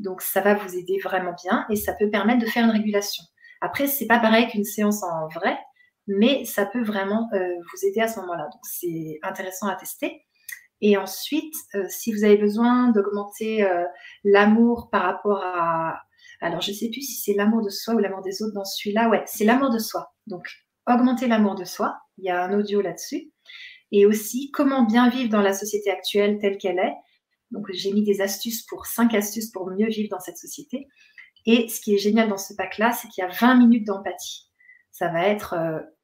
[0.00, 3.22] Donc ça va vous aider vraiment bien et ça peut permettre de faire une régulation.
[3.60, 5.56] Après, c'est pas pareil qu'une séance en vrai
[6.06, 8.44] mais ça peut vraiment euh, vous aider à ce moment-là.
[8.52, 10.22] Donc c'est intéressant à tester.
[10.80, 13.84] Et ensuite, euh, si vous avez besoin d'augmenter euh,
[14.24, 16.00] l'amour par rapport à...
[16.40, 18.64] Alors je ne sais plus si c'est l'amour de soi ou l'amour des autres dans
[18.64, 19.08] celui-là.
[19.08, 20.12] Ouais, c'est l'amour de soi.
[20.26, 20.46] Donc
[20.86, 21.96] augmenter l'amour de soi.
[22.18, 23.32] Il y a un audio là-dessus.
[23.90, 26.94] Et aussi comment bien vivre dans la société actuelle telle qu'elle est.
[27.50, 30.88] Donc j'ai mis des astuces pour cinq astuces pour mieux vivre dans cette société.
[31.46, 34.50] Et ce qui est génial dans ce pack-là, c'est qu'il y a 20 minutes d'empathie.
[34.90, 35.54] Ça va être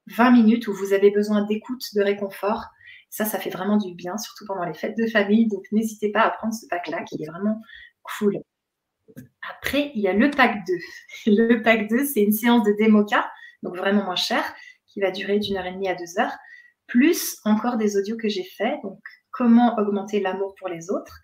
[0.07, 2.67] 20 minutes où vous avez besoin d'écoute, de réconfort.
[3.11, 5.47] Ça, ça fait vraiment du bien, surtout pendant les fêtes de famille.
[5.49, 7.61] Donc, n'hésitez pas à prendre ce pack-là qui est vraiment
[8.03, 8.38] cool.
[9.49, 10.73] Après, il y a le pack 2.
[11.27, 13.31] Le pack 2, c'est une séance de démoca,
[13.62, 14.43] donc vraiment moins cher,
[14.87, 16.37] qui va durer d'une heure et demie à deux heures,
[16.87, 18.79] plus encore des audios que j'ai faits.
[18.83, 19.01] Donc,
[19.33, 21.21] comment augmenter l'amour pour les autres.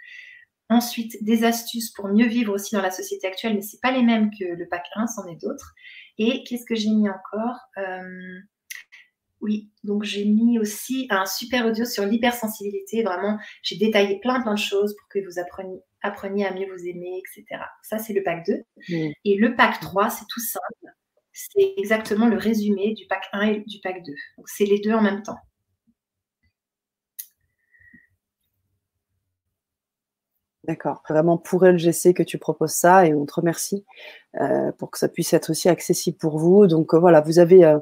[0.70, 4.02] Ensuite, des astuces pour mieux vivre aussi dans la société actuelle, mais ce pas les
[4.02, 5.72] mêmes que le pack 1, c'en est d'autres.
[6.18, 7.58] Et qu'est-ce que j'ai mis encore?
[7.78, 8.40] Euh,
[9.40, 13.02] oui, donc j'ai mis aussi un super audio sur l'hypersensibilité.
[13.02, 16.86] Vraiment, j'ai détaillé plein plein de choses pour que vous appreniez, appreniez à mieux vous
[16.86, 17.62] aimer, etc.
[17.82, 18.54] Ça, c'est le pack 2.
[18.88, 19.10] Mmh.
[19.24, 20.94] Et le pack 3, c'est tout simple.
[21.32, 24.12] C'est exactement le résumé du pack 1 et du pack 2.
[24.38, 25.38] Donc c'est les deux en même temps.
[30.68, 31.02] D'accord.
[31.08, 33.86] Vraiment pour LGC que tu proposes ça et on te remercie
[34.38, 36.66] euh, pour que ça puisse être aussi accessible pour vous.
[36.66, 37.78] Donc euh, voilà, vous avez, euh,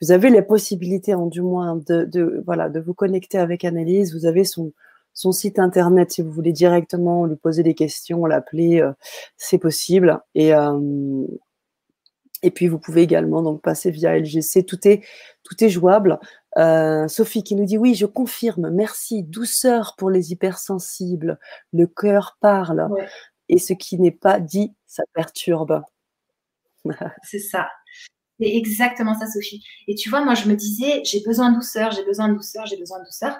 [0.00, 4.14] vous avez les possibilités, en du moins, de, voilà, de vous connecter avec Annelise.
[4.14, 4.72] Vous avez son,
[5.12, 8.92] son site internet si vous voulez directement lui poser des questions, l'appeler, euh,
[9.36, 10.20] c'est possible.
[10.34, 11.26] Et, euh,
[12.42, 14.64] et puis vous pouvez également donc passer via LGC.
[14.64, 15.02] Tout est,
[15.42, 16.20] tout est jouable.
[16.56, 18.70] Euh, Sophie qui nous dit oui, je confirme.
[18.70, 19.24] Merci.
[19.24, 21.38] Douceur pour les hypersensibles.
[21.72, 22.88] Le cœur parle.
[23.48, 25.82] Et ce qui n'est pas dit, ça perturbe.
[27.24, 27.68] C'est ça.
[28.40, 29.64] C'est exactement ça, Sophie.
[29.88, 32.66] Et tu vois, moi, je me disais, j'ai besoin de douceur, j'ai besoin de douceur,
[32.66, 33.36] j'ai besoin de douceur.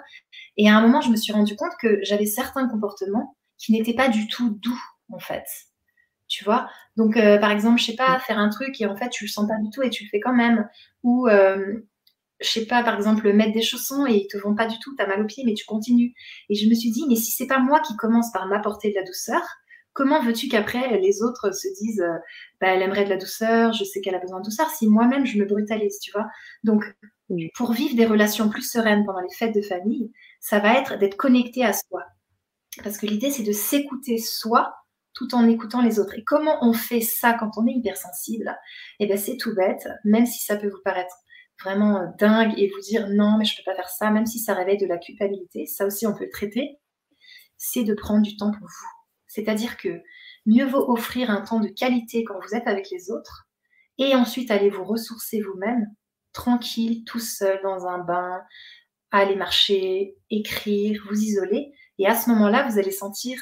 [0.57, 3.93] Et à un moment, je me suis rendu compte que j'avais certains comportements qui n'étaient
[3.93, 4.81] pas du tout doux,
[5.11, 5.45] en fait.
[6.27, 6.69] Tu vois?
[6.97, 9.29] Donc, euh, par exemple, je sais pas, faire un truc et en fait, tu le
[9.29, 10.67] sens pas du tout et tu le fais quand même.
[11.03, 11.79] Ou, euh,
[12.41, 14.95] je sais pas, par exemple, mettre des chaussons et ils te vont pas du tout,
[14.95, 16.13] tu as mal aux pieds, mais tu continues.
[16.49, 18.95] Et je me suis dit, mais si c'est pas moi qui commence par m'apporter de
[18.95, 19.41] la douceur,
[19.93, 22.17] comment veux-tu qu'après les autres se disent euh,
[22.61, 25.25] bah, elle aimerait de la douceur, je sais qu'elle a besoin de douceur, si moi-même
[25.25, 26.27] je me brutalise, tu vois?
[26.63, 26.83] Donc,
[27.55, 31.17] pour vivre des relations plus sereines pendant les fêtes de famille, ça va être d'être
[31.17, 32.03] connecté à soi.
[32.83, 34.73] Parce que l'idée, c'est de s'écouter soi
[35.13, 36.17] tout en écoutant les autres.
[36.17, 38.55] Et comment on fait ça quand on est hypersensible?
[38.99, 41.15] Eh bien, c'est tout bête, même si ça peut vous paraître
[41.61, 44.25] vraiment euh, dingue et vous dire non, mais je ne peux pas faire ça, même
[44.25, 46.77] si ça réveille de la culpabilité, ça aussi on peut le traiter,
[47.57, 48.98] c'est de prendre du temps pour vous
[49.29, 50.01] c'est-à-dire que
[50.45, 53.47] mieux vaut offrir un temps de qualité quand vous êtes avec les autres
[53.97, 55.87] et ensuite aller vous ressourcer vous-même,
[56.33, 58.41] tranquille, tout seul, dans un bain,
[59.11, 61.71] aller marcher, écrire, vous isoler.
[61.97, 63.41] Et à ce moment-là, vous allez sentir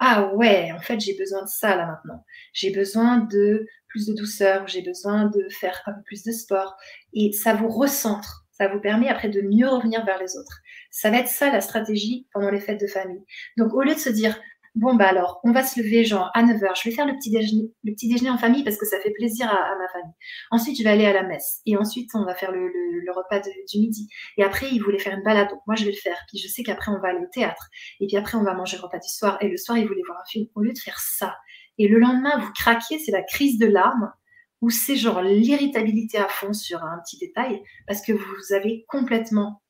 [0.00, 2.24] ah ouais, en fait, j'ai besoin de ça là maintenant.
[2.52, 6.76] J'ai besoin de plus de douceur, j'ai besoin de faire un peu plus de sport.
[7.12, 8.46] Et ça vous recentre.
[8.52, 10.60] Ça vous permet après de mieux revenir vers les autres.
[10.90, 13.22] Ça va être ça la stratégie pendant les fêtes de famille.
[13.56, 14.38] Donc au lieu de se dire
[14.78, 16.80] Bon, bah alors, on va se lever genre à 9h.
[16.80, 19.10] Je vais faire le petit déjeuner, le petit déjeuner en famille parce que ça fait
[19.10, 20.14] plaisir à, ma famille.
[20.52, 21.62] Ensuite, je vais aller à la messe.
[21.66, 22.70] Et ensuite, on va faire le,
[23.10, 24.08] repas du midi.
[24.36, 25.48] Et après, il voulait faire une balade.
[25.50, 26.16] Donc, moi, je vais le faire.
[26.28, 27.68] Puis, je sais qu'après, on va aller au théâtre.
[27.98, 29.36] Et puis après, on va manger le repas du soir.
[29.40, 30.46] Et le soir, il voulait voir un film.
[30.54, 31.34] Au lieu de faire ça.
[31.78, 34.12] Et le lendemain, vous craquez, c'est la crise de larmes
[34.60, 39.60] ou c'est genre l'irritabilité à fond sur un petit détail parce que vous avez complètement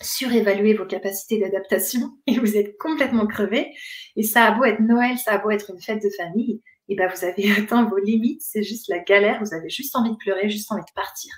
[0.00, 3.72] surévaluer vos capacités d'adaptation et vous êtes complètement crevé.
[4.16, 6.96] Et ça a beau être Noël, ça a beau être une fête de famille, et
[6.96, 10.16] ben vous avez atteint vos limites, c'est juste la galère, vous avez juste envie de
[10.16, 11.32] pleurer, juste envie de partir.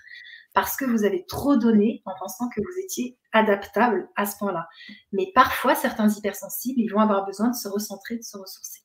[0.54, 4.66] Parce que vous avez trop donné en pensant que vous étiez adaptable à ce point-là.
[5.12, 8.80] Mais parfois, certains hypersensibles, ils vont avoir besoin de se recentrer, de se ressourcer.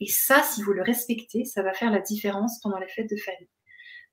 [0.00, 3.16] Et ça, si vous le respectez, ça va faire la différence pendant les fêtes de
[3.16, 3.48] famille.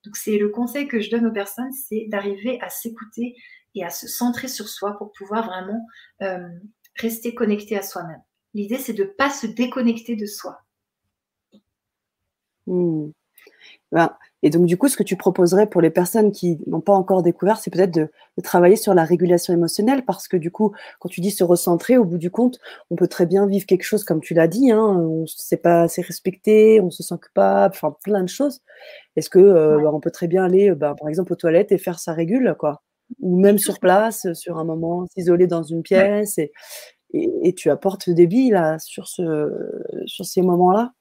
[0.04, 3.36] Donc c'est le conseil que je donne aux personnes, c'est d'arriver à s'écouter
[3.76, 5.86] et à se centrer sur soi pour pouvoir vraiment
[6.22, 6.48] euh,
[6.96, 8.22] rester connecté à soi-même.
[8.54, 10.58] L'idée, c'est de ne pas se déconnecter de soi.
[12.68, 13.12] Hmm.
[13.92, 16.94] Ben, et donc, du coup, ce que tu proposerais pour les personnes qui n'ont pas
[16.94, 18.10] encore découvert, c'est peut-être de,
[18.44, 22.06] travailler sur la régulation émotionnelle, parce que du coup, quand tu dis se recentrer, au
[22.06, 22.60] bout du compte,
[22.92, 25.58] on peut très bien vivre quelque chose comme tu l'as dit, hein, on ne sait
[25.58, 28.62] pas assez respecté, on se sent coupable, enfin plein de choses.
[29.16, 31.78] Est-ce que euh, ben, on peut très bien aller, ben, par exemple, aux toilettes et
[31.78, 32.84] faire sa régule, quoi?
[33.20, 36.52] Ou même sur place, sur un moment, s'isoler dans une pièce et,
[37.14, 39.50] et, tu apportes des billes là, sur, ce,
[40.06, 40.94] sur ces moments-là.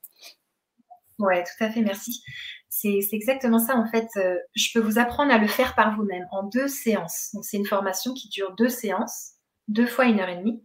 [1.18, 2.22] Oui, tout à fait, merci.
[2.68, 4.08] C'est exactement ça, en fait.
[4.16, 7.30] Euh, je peux vous apprendre à le faire par vous-même en deux séances.
[7.32, 9.34] Donc, c'est une formation qui dure deux séances,
[9.68, 10.62] deux fois une heure et demie.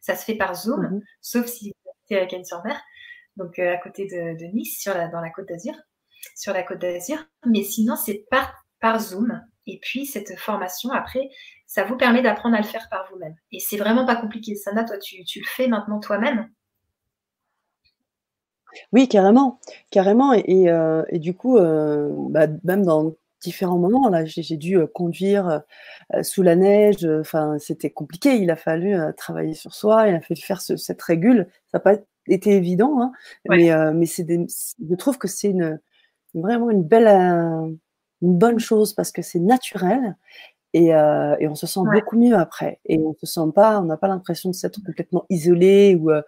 [0.00, 2.80] Ça se fait par Zoom, mmh sauf si vous êtes à Cannes-sur-Mer,
[3.36, 5.74] donc euh, à côté de, Nice, sur la, dans la Côte d'Azur,
[6.34, 7.18] sur la Côte d'Azur.
[7.46, 9.40] Mais sinon, c'est par, par Zoom.
[9.70, 11.30] Et puis, cette formation, après,
[11.66, 13.36] ça vous permet d'apprendre à le faire par vous-même.
[13.52, 14.56] Et c'est vraiment pas compliqué.
[14.56, 16.50] Sana, toi, tu, le fais maintenant toi-même?
[18.92, 19.60] Oui, carrément.
[19.92, 20.32] Carrément.
[20.32, 25.62] Et, euh, du coup, euh, bah, même dans différents moments, là, j'ai dû euh, conduire
[26.22, 27.06] sous la neige.
[27.20, 28.34] Enfin, c'était compliqué.
[28.34, 30.08] Il a fallu travailler sur soi.
[30.08, 31.46] Il a fallu faire cette régule.
[31.70, 31.94] Ça n'a pas
[32.26, 33.00] été évident.
[33.00, 33.12] Hein.
[33.48, 35.78] Mais, mais je trouve que c'est une,
[36.34, 37.78] vraiment une belle
[38.22, 40.16] une bonne chose parce que c'est naturel
[40.72, 42.80] et, euh, et, on se sent beaucoup mieux après.
[42.84, 46.22] Et on se sent pas, on n'a pas l'impression de s'être complètement isolé ou euh,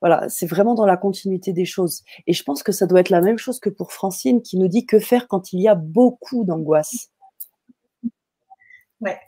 [0.00, 2.02] voilà, c'est vraiment dans la continuité des choses.
[2.26, 4.68] Et je pense que ça doit être la même chose que pour Francine qui nous
[4.68, 7.10] dit que faire quand il y a beaucoup d'angoisse.
[9.00, 9.20] Ouais,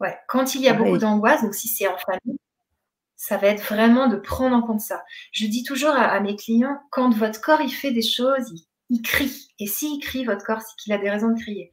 [0.00, 0.16] ouais.
[0.28, 2.38] Quand il y a beaucoup d'angoisse, donc si c'est en famille,
[3.16, 5.04] ça va être vraiment de prendre en compte ça.
[5.30, 8.66] Je dis toujours à, à mes clients, quand votre corps il fait des choses, il
[8.94, 9.48] il crie.
[9.58, 11.72] Et s'il crie, votre corps, c'est qu'il a des raisons de crier.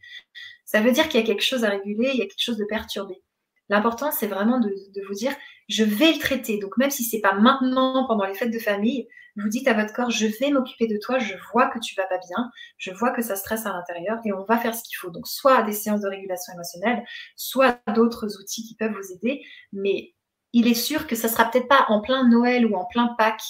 [0.65, 2.57] Ça veut dire qu'il y a quelque chose à réguler, il y a quelque chose
[2.57, 3.21] de perturbé.
[3.69, 4.73] L'important, c'est vraiment de,
[5.07, 5.33] vous dire,
[5.69, 6.57] je vais le traiter.
[6.57, 9.07] Donc, même si c'est pas maintenant, pendant les fêtes de famille,
[9.37, 12.05] vous dites à votre corps, je vais m'occuper de toi, je vois que tu vas
[12.05, 14.97] pas bien, je vois que ça stresse à l'intérieur et on va faire ce qu'il
[14.97, 15.09] faut.
[15.09, 17.03] Donc, soit des séances de régulation émotionnelle,
[17.37, 19.41] soit d'autres outils qui peuvent vous aider.
[19.71, 20.15] Mais
[20.51, 23.43] il est sûr que ça sera peut-être pas en plein Noël ou en plein Pâques,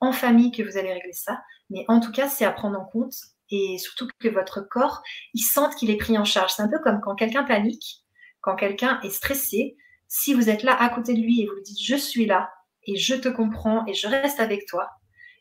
[0.00, 1.38] en famille, que vous allez régler ça.
[1.70, 3.14] Mais en tout cas, c'est à prendre en compte
[3.50, 5.02] et surtout que votre corps,
[5.34, 6.52] il sente qu'il est pris en charge.
[6.54, 8.04] C'est un peu comme quand quelqu'un panique,
[8.40, 9.76] quand quelqu'un est stressé.
[10.06, 12.50] Si vous êtes là à côté de lui et vous lui dites je suis là
[12.84, 14.88] et je te comprends et je reste avec toi,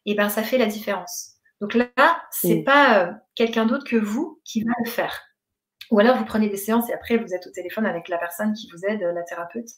[0.06, 1.36] et eh ben ça fait la différence.
[1.62, 5.22] Donc là, c'est pas euh, quelqu'un d'autre que vous qui va le faire.
[5.90, 8.54] Ou alors vous prenez des séances et après vous êtes au téléphone avec la personne
[8.54, 9.70] qui vous aide, la thérapeute.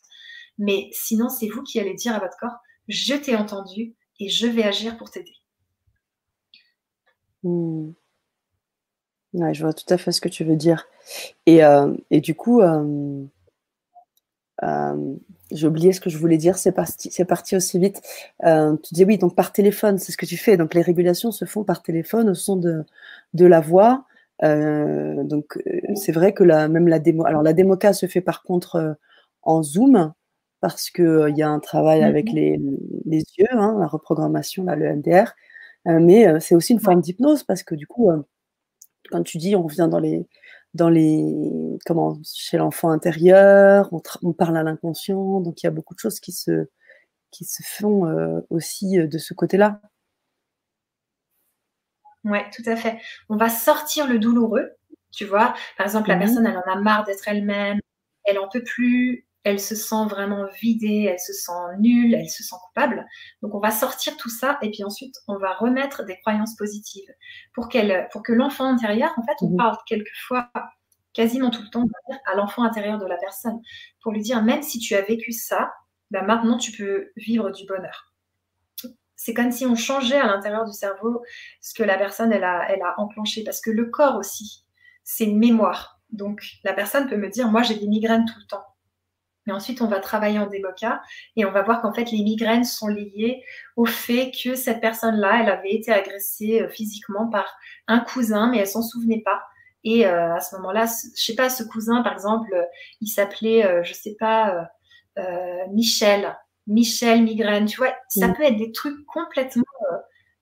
[0.57, 2.57] Mais sinon, c'est vous qui allez dire à votre corps
[2.89, 5.38] je t'ai entendu et je vais agir pour t'aider.
[7.43, 7.93] Mmh.
[9.53, 10.87] je vois tout à fait ce que tu veux dire.
[11.45, 13.25] Et, euh, du coup, euh,
[14.63, 15.15] euh,
[15.51, 18.01] j'ai oublié ce que je voulais dire, c'est parti, c'est parti aussi vite.
[18.43, 20.57] tu dis oui, donc par téléphone, c'est ce que tu fais.
[20.57, 22.83] Donc les régulations se font par téléphone au son de,
[23.33, 24.05] de la voix.
[24.43, 25.57] donc
[25.95, 28.97] c'est vrai que la, même la démo, alors la démoca se fait par contre
[29.43, 30.13] en Zoom
[30.61, 32.59] parce qu'il y a un travail avec les,
[33.05, 35.33] les yeux, hein, la reprogrammation, là, le MDR.
[35.87, 38.21] Euh, mais euh, c'est aussi une forme d'hypnose parce que du coup, euh,
[39.11, 40.27] quand tu dis on vient dans les
[40.73, 43.89] dans les comment chez l'enfant intérieur,
[44.21, 46.67] on, parle à l'inconscient, donc il y a beaucoup de choses qui se
[47.31, 49.81] qui se font aussi de ce côté-là.
[52.25, 52.99] Ouais, tout à fait.
[53.29, 54.71] On va sortir le douloureux,
[55.11, 55.53] tu vois.
[55.77, 57.79] Par exemple, la mmh personne, elle en a marre d'être elle-même,
[58.25, 62.43] elle en peut plus, elle se sent vraiment vidée, elle se sent nulle, elle se
[62.43, 63.05] sent coupable.
[63.41, 67.09] Donc on va sortir tout ça et puis ensuite on va remettre des croyances positives
[67.53, 69.57] pour qu'elle, pour que l'enfant intérieur, en fait, on mhm.
[69.57, 70.51] parle quelquefois
[71.13, 71.85] quasiment tout le temps
[72.31, 73.59] à l'enfant intérieur de la personne
[74.01, 75.71] pour lui dire même si tu as vécu ça,
[76.11, 78.13] ben maintenant tu peux vivre du bonheur.
[79.15, 81.21] C'est comme si on changeait à l'intérieur du cerveau
[81.59, 84.65] ce que la personne elle a, elle a enclenché parce que le corps aussi,
[85.03, 85.99] c'est une mémoire.
[86.09, 88.63] Donc la personne peut me dire moi j'ai des migraines tout le temps.
[89.49, 91.01] Et ensuite, on va travailler en démoca
[91.35, 93.43] et on va voir qu'en fait, les migraines sont liées
[93.75, 97.47] au fait que cette personne-là, elle avait été agressée euh, physiquement par
[97.87, 99.41] un cousin, mais elle s'en souvenait pas.
[99.83, 102.63] Et euh, à ce moment-là, je sais pas, ce cousin, par exemple, euh,
[103.01, 104.69] il s'appelait, je sais pas,
[105.71, 106.37] Michel.
[106.67, 108.33] Michel migraine, tu vois, ça mm.
[108.35, 109.63] peut être des trucs complètement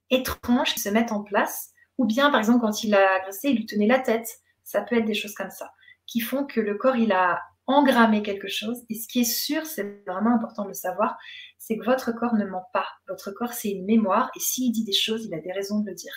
[0.10, 1.70] étranges qui se mettent en place.
[1.98, 4.28] Ou bien, par exemple, quand il a agressé, il lui tenait la tête.
[4.66, 5.72] Ça peut être des choses comme ça
[6.08, 8.84] qui font que le corps, il a engrammer quelque chose.
[8.90, 11.18] Et ce qui est sûr, c'est vraiment important de le savoir,
[11.58, 12.88] c'est que votre corps ne ment pas.
[13.08, 14.32] Votre corps, c'est une mémoire.
[14.36, 16.14] Et s'il dit des choses, il a des raisons de le dire.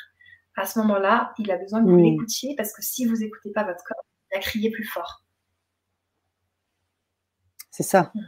[0.56, 3.64] À ce moment-là, il a besoin que vous l'écoutiez parce que si vous n'écoutez pas
[3.64, 5.24] votre corps, il va crier plus fort.
[7.70, 8.10] C'est ça.
[8.14, 8.20] Mm.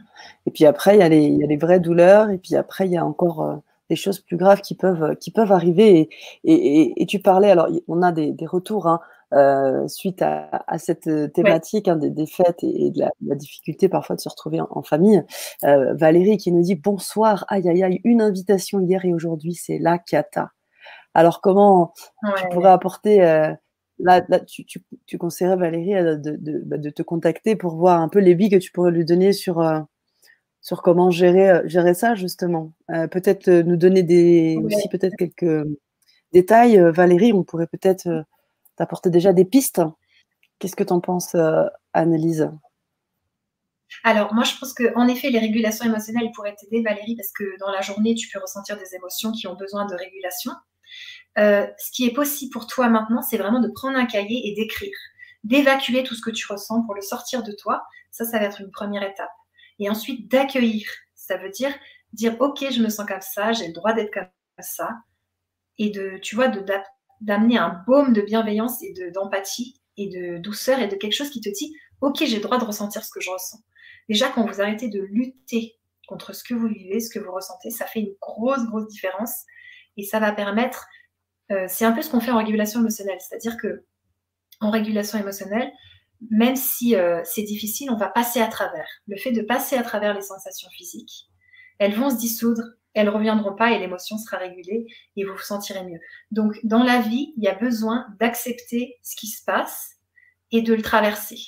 [0.47, 1.09] Et puis après, il y, a
[1.47, 2.29] les, vraies douleurs.
[2.29, 3.55] Et puis après, il y a encore euh,
[3.89, 6.09] des choses plus graves qui peuvent, qui peuvent arriver.
[6.43, 8.87] Et, tu parlais, alors on a des, retours.
[8.87, 8.99] Hein,
[9.33, 14.21] euh, suite à, cette euh, thématique hein, des, fêtes et, de, la, difficulté parfois de
[14.21, 15.23] se retrouver en, famille.
[15.63, 19.79] Euh, Valérie qui nous dit bonsoir, aïe aïe aïe, une invitation hier et aujourd'hui, c'est
[19.79, 20.51] la cata.
[21.15, 21.93] Alors comment
[22.37, 23.19] tu pourrais apporter
[23.99, 28.49] là, tu, tu, conseillerais Valérie bah, de, te contacter pour voir un peu les billes
[28.49, 29.63] que tu pourrais lui donner sur
[30.61, 32.73] sur comment gérer, gérer ça justement?
[32.87, 35.67] peut-être nous donner des, aussi peut-être quelques
[36.33, 36.77] détails.
[36.91, 38.25] Valérie, on pourrait peut-être
[38.75, 39.81] t'apporter déjà des pistes.
[40.59, 42.49] Qu'est-ce que tu en penses, euh, Annelise?
[44.03, 47.71] Alors, moi, je pense qu'en effet, les régulations émotionnelles pourraient t'aider, Valérie, parce que dans
[47.71, 50.51] la journée, tu peux ressentir des émotions qui ont besoin de régulation.
[51.37, 54.55] Euh, ce qui est possible pour toi maintenant, c'est vraiment de prendre un cahier et
[54.55, 54.95] d'écrire,
[55.43, 57.83] d'évacuer tout ce que tu ressens pour le sortir de toi.
[58.11, 59.31] Ça, ça va être une première étape.
[59.79, 60.87] Et ensuite, d'accueillir.
[61.15, 61.73] Ça veut dire
[62.13, 64.27] dire, OK, je me sens comme ça, j'ai le droit d'être comme
[64.59, 64.89] ça.
[65.79, 66.63] Et de, tu vois, de,
[67.23, 71.41] d'amener un baume de bienveillance et d'empathie et de douceur et de quelque chose qui
[71.41, 73.59] te dit Ok, j'ai le droit de ressentir ce que je ressens.
[74.09, 77.69] Déjà, quand vous arrêtez de lutter contre ce que vous vivez, ce que vous ressentez,
[77.69, 79.31] ça fait une grosse, grosse différence
[79.95, 80.85] et ça va permettre.
[81.51, 83.85] Euh, c'est un peu ce qu'on fait en régulation émotionnelle, c'est-à-dire que
[84.59, 85.71] en régulation émotionnelle,
[86.29, 88.87] même si euh, c'est difficile, on va passer à travers.
[89.07, 91.29] Le fait de passer à travers les sensations physiques,
[91.79, 95.83] elles vont se dissoudre elles reviendront pas et l'émotion sera régulée et vous vous sentirez
[95.83, 95.99] mieux.
[96.31, 99.93] Donc, dans la vie, il y a besoin d'accepter ce qui se passe
[100.51, 101.39] et de le traverser.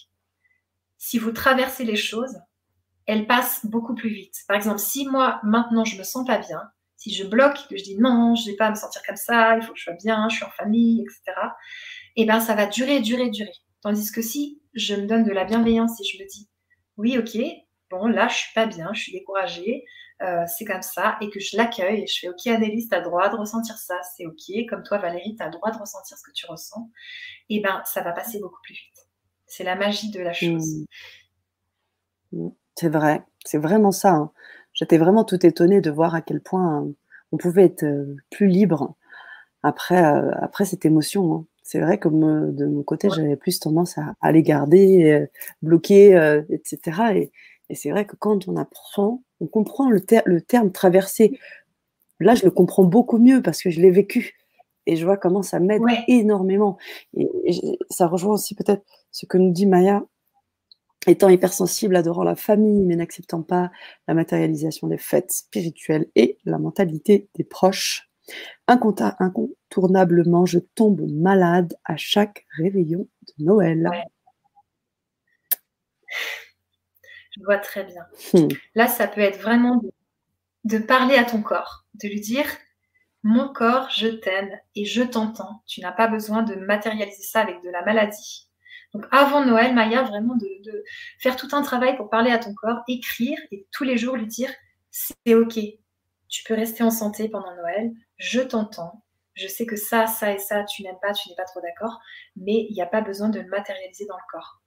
[0.97, 2.37] Si vous traversez les choses,
[3.05, 4.37] elles passent beaucoup plus vite.
[4.47, 6.61] Par exemple, si moi, maintenant, je me sens pas bien,
[6.97, 9.63] si je bloque, que je dis non, je vais pas me sentir comme ça, il
[9.63, 11.39] faut que je sois bien, je suis en famille, etc.,
[12.15, 13.53] eh ben, ça va durer, durer, durer.
[13.81, 16.49] Tandis que si je me donne de la bienveillance et je me dis,
[16.97, 17.37] oui, ok,
[17.91, 19.83] bon, là, je suis pas bien, je suis découragée,
[20.21, 22.99] euh, c'est comme ça, et que je l'accueille et je fais Ok, Adélie, tu as
[22.99, 24.65] le droit de ressentir ça, c'est ok.
[24.69, 26.89] Comme toi, Valérie, tu as le droit de ressentir ce que tu ressens.
[27.49, 29.09] Et ben, ça va passer beaucoup plus vite.
[29.45, 30.85] C'est la magie de la chose.
[32.31, 32.45] Mmh.
[32.45, 32.49] Mmh.
[32.75, 34.11] C'est vrai, c'est vraiment ça.
[34.11, 34.31] Hein.
[34.73, 36.91] J'étais vraiment tout étonnée de voir à quel point euh,
[37.33, 38.95] on pouvait être euh, plus libre
[39.63, 40.01] après,
[40.41, 41.33] après cette émotion.
[41.33, 41.45] Hein.
[41.63, 45.27] C'est vrai que de mon côté, j'avais plus tendance à, les garder,
[45.63, 47.01] bloquer, etc.
[47.15, 47.31] Et,
[47.69, 50.01] et c'est vrai que quand on apprend, on comprend le,
[50.41, 51.39] terme traverser.
[52.19, 54.35] Là, je le comprends beaucoup mieux parce que je l'ai vécu.
[54.85, 56.77] Et je vois comment ça m'aide énormément.
[57.15, 57.27] Et,
[57.89, 60.03] ça rejoint aussi peut-être ce que nous dit Maya,
[61.07, 63.71] étant hypersensible, adorant la famille, mais n'acceptant pas
[64.07, 68.09] la matérialisation des fêtes spirituelles et la mentalité des proches.
[68.67, 73.89] Incontournablement, je tombe malade à chaque réveillon de Noël.
[77.35, 78.05] Je vois très bien.
[78.33, 78.47] Hmm.
[78.75, 79.81] Là, ça peut être vraiment
[80.63, 82.45] de, parler à ton corps, de lui dire
[83.23, 85.61] Mon corps, je t'aime et je t'entends.
[85.67, 88.49] Tu n'as pas besoin de matérialiser ça avec de la maladie.
[88.93, 90.83] Donc, avant Noël, Maya, vraiment de, de
[91.19, 94.27] faire tout un travail pour parler à ton corps, écrire et tous les jours lui
[94.27, 94.51] dire
[94.91, 95.59] C'est OK.
[96.29, 97.91] Tu peux rester en santé pendant Noël.
[98.17, 99.03] Je t'entends.
[99.35, 101.99] Je sais que ça, ça et ça, tu n'aimes pas, tu n'es pas trop d'accord,
[102.37, 104.61] mais il n'y a pas besoin de le matérialiser dans le corps.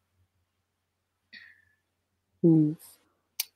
[2.48, 2.72] Hmm.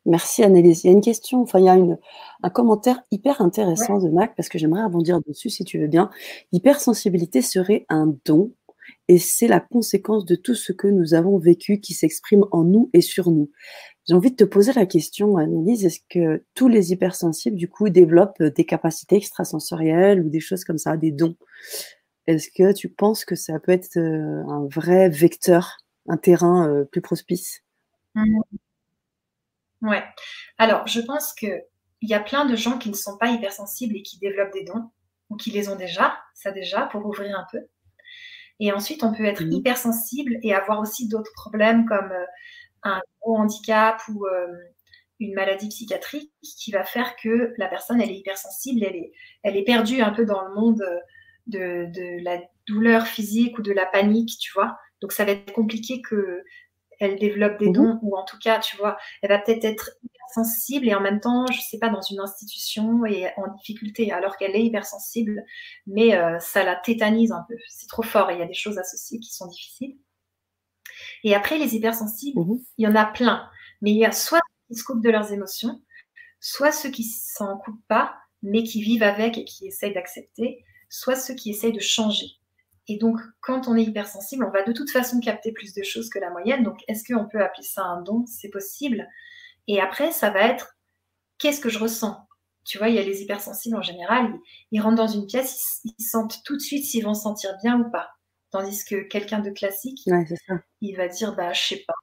[0.05, 0.83] Merci Annelise.
[0.83, 1.97] Il y a une question, enfin il y a une,
[2.43, 6.11] un commentaire hyper intéressant de Mac parce que j'aimerais rebondir dessus si tu veux bien.
[6.51, 8.53] L'hypersensibilité serait un don
[9.07, 12.91] et c'est la conséquence de tout ce que nous avons vécu qui s'exprime en nous
[12.93, 13.51] et sur nous.
[14.09, 17.89] j'ai envie de te poser la question, Annelise, est-ce que tous les hypersensibles, du coup,
[17.89, 21.37] développent des capacités extrasensorielles ou des choses comme ça, des dons?
[22.27, 25.79] Est-ce que tu penses que ça peut être un vrai vecteur,
[26.09, 27.63] un terrain plus prospice?
[28.17, 28.41] Mmh.
[29.83, 30.05] Ouais.
[30.59, 31.63] Alors, je pense qu'il
[32.03, 34.91] y a plein de gens qui ne sont pas hypersensibles et qui développent des dons,
[35.29, 37.61] ou qui les ont déjà, ça déjà, pour ouvrir un peu.
[38.61, 39.53] Et ensuite, on peut être mmh.
[39.53, 42.25] hypersensible et avoir aussi d'autres problèmes comme euh,
[42.85, 44.47] un gros handicap ou euh,
[45.19, 49.13] une maladie psychiatrique qui va faire que la personne, elle est hypersensible, elle est,
[49.43, 50.85] elle est perdue un peu dans le monde
[51.47, 54.77] de, de la douleur physique ou de la panique, tu vois.
[55.01, 56.45] Donc, ça va être compliqué que
[57.03, 59.91] elle développe des mmh dons, ou en tout cas, tu vois, elle va peut-être être
[60.05, 64.37] hypersensible et en même temps, je sais pas, dans une institution et en difficulté, alors
[64.37, 65.45] qu'elle est hypersensible,
[65.87, 67.55] mais euh, ça la tétanise un peu.
[67.69, 69.97] C'est trop fort et il y a des choses associées qui sont difficiles.
[71.25, 73.49] Et après, les hypersensibles, mmh il y en a plein,
[73.81, 75.83] mais il y a soit ceux qui se coupent de leurs émotions,
[76.41, 81.17] soit ceux qui s'en coupent pas, mais qui vivent avec et qui essayent d'accepter, soit
[81.17, 82.27] ceux qui essayent de changer.
[82.93, 86.11] Et donc, quand on est hypersensible, on va de toute façon capter plus de choses
[86.11, 86.63] que la moyenne.
[86.63, 88.27] Donc, est-ce qu'on peut appeler ça un don?
[88.27, 89.09] C'est possible.
[89.67, 90.77] Et après, ça va être
[91.39, 92.19] qu'est-ce que je ressens?
[92.67, 94.31] Tu vois, il y a les hypersensibles en général,
[94.73, 97.81] ils, rentrent dans une pièce, ils, sentent tout de suite s'ils vont se sentir bien
[97.81, 98.11] ou pas.
[98.51, 100.03] Tandis que quelqu'un de classique,
[100.83, 101.95] il va dire, bah, je sais pas,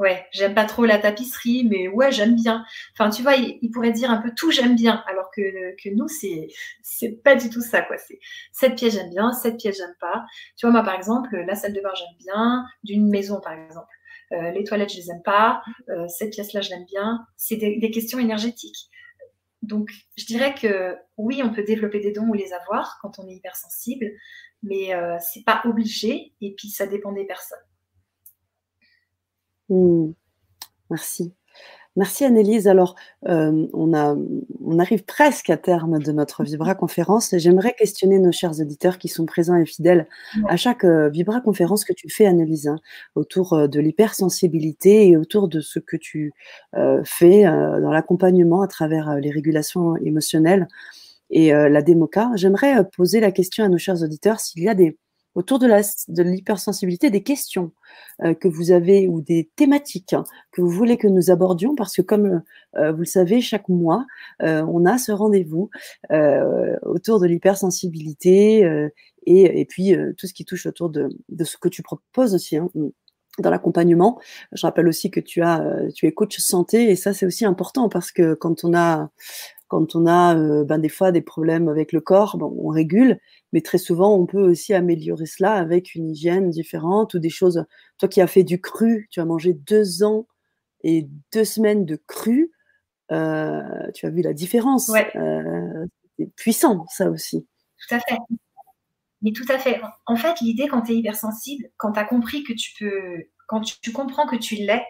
[0.00, 2.64] ouais, j'aime pas trop la tapisserie, mais ouais, j'aime bien.
[2.94, 5.42] Enfin, tu vois, il, pourrait dire un peu tout j'aime bien, alors que,
[5.82, 6.48] que nous, c'est,
[6.82, 7.98] c'est pas du tout ça, quoi.
[7.98, 8.18] C'est
[8.50, 10.24] cette pièce j'aime bien, cette pièce j'aime pas.
[10.56, 13.92] Tu vois, moi, par exemple, la salle de bain j'aime bien, d'une maison, par exemple.
[14.32, 15.62] Euh, les toilettes, je les aime pas.
[15.90, 17.26] Euh, cette pièce-là, je l'aime bien.
[17.36, 18.88] C'est des, questions énergétiques.
[19.60, 23.28] Donc, je dirais que oui, on peut développer des dons ou les avoir quand on
[23.28, 24.06] est hypersensible,
[24.62, 26.32] mais euh, c'est pas obligé.
[26.40, 27.58] Et puis, ça dépend des personnes.
[29.70, 30.12] Mmh.
[30.90, 31.32] Merci.
[31.96, 32.68] Merci Annelise.
[32.68, 32.94] Alors,
[33.28, 34.16] euh, on, a,
[34.64, 37.34] on arrive presque à terme de notre Vibra conférence.
[37.36, 40.06] J'aimerais questionner nos chers auditeurs qui sont présents et fidèles
[40.48, 42.78] à chaque euh, Vibra conférence que tu fais, Annelise, hein,
[43.16, 46.32] autour euh, de l'hypersensibilité et autour de ce que tu
[47.04, 50.68] fais dans l'accompagnement à travers les régulations émotionnelles
[51.30, 52.30] et la démoca.
[52.34, 54.96] J'aimerais poser la question à nos chers auditeurs s'il y a des,
[55.34, 57.72] autour de l'hypersensibilité des questions
[58.22, 61.96] euh, que vous avez ou des thématiques hein, que vous voulez que nous abordions parce
[61.96, 62.42] que comme
[62.76, 64.06] euh, vous le savez, chaque mois,
[64.42, 65.70] euh, on a ce rendez-vous
[66.82, 68.60] autour de l'hypersensibilité
[69.26, 72.56] et, et, puis tout ce qui touche autour de, de ce que tu proposes aussi.
[72.56, 72.68] Hein,
[73.38, 74.20] dans l'accompagnement.
[74.52, 75.64] Je rappelle aussi que tu as,
[75.94, 79.10] tu es coach santé et ça c'est aussi important parce que quand on a
[79.70, 83.20] quand on a euh, ben, des fois des problèmes avec le corps, on régule,
[83.52, 87.64] mais très souvent on peut aussi améliorer cela avec une hygiène différente ou des choses.
[87.96, 90.26] Toi qui as fait du cru, tu as mangé deux ans
[90.82, 92.50] et deux semaines de cru,
[93.12, 93.62] euh,
[93.94, 94.90] tu as vu la différence.
[94.90, 95.86] Euh,
[96.18, 97.46] c'est puissant ça aussi.
[97.88, 98.18] Tout à fait.
[99.22, 99.80] Mais tout à fait.
[100.06, 103.60] En fait, l'idée quand tu es hypersensible, quand tu as compris que tu peux, quand
[103.60, 104.82] tu comprends que tu l'es,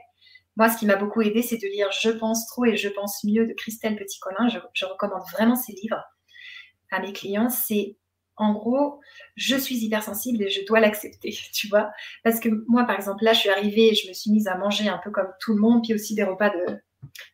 [0.60, 3.24] moi, ce qui m'a beaucoup aidé, c'est de lire Je pense trop et Je pense
[3.24, 4.46] mieux de Christelle Petit-Colin.
[4.74, 6.04] Je, recommande vraiment ces livres
[6.90, 7.48] à mes clients.
[7.48, 7.96] C'est
[8.36, 9.00] en gros,
[9.36, 11.90] je suis hypersensible et je dois l'accepter, tu vois.
[12.24, 14.58] Parce que moi, par exemple, là, je suis arrivée et je me suis mise à
[14.58, 16.76] manger un peu comme tout le monde, puis aussi des repas de,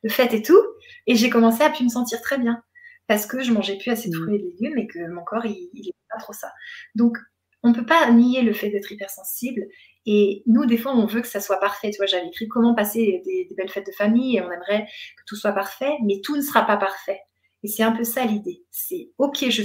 [0.04, 0.62] de fête et tout.
[1.08, 2.62] Et j'ai commencé à plus me sentir très bien
[3.08, 4.22] parce que je mangeais plus assez de mmh.
[4.22, 6.52] fruits et légumes et que mon corps, il n'est pas trop ça.
[6.94, 7.18] Donc,
[7.64, 9.66] on ne peut pas nier le fait d'être hypersensible
[10.06, 11.90] et nous, des fois, on veut que ça soit parfait.
[11.90, 15.22] Tu vois, j'avais écrit comment passer des, belles fêtes de famille et on aimerait que
[15.26, 17.20] tout soit parfait, mais tout ne sera pas parfait.
[17.64, 18.64] Et c'est un peu ça l'idée.
[18.70, 19.62] C'est OK, je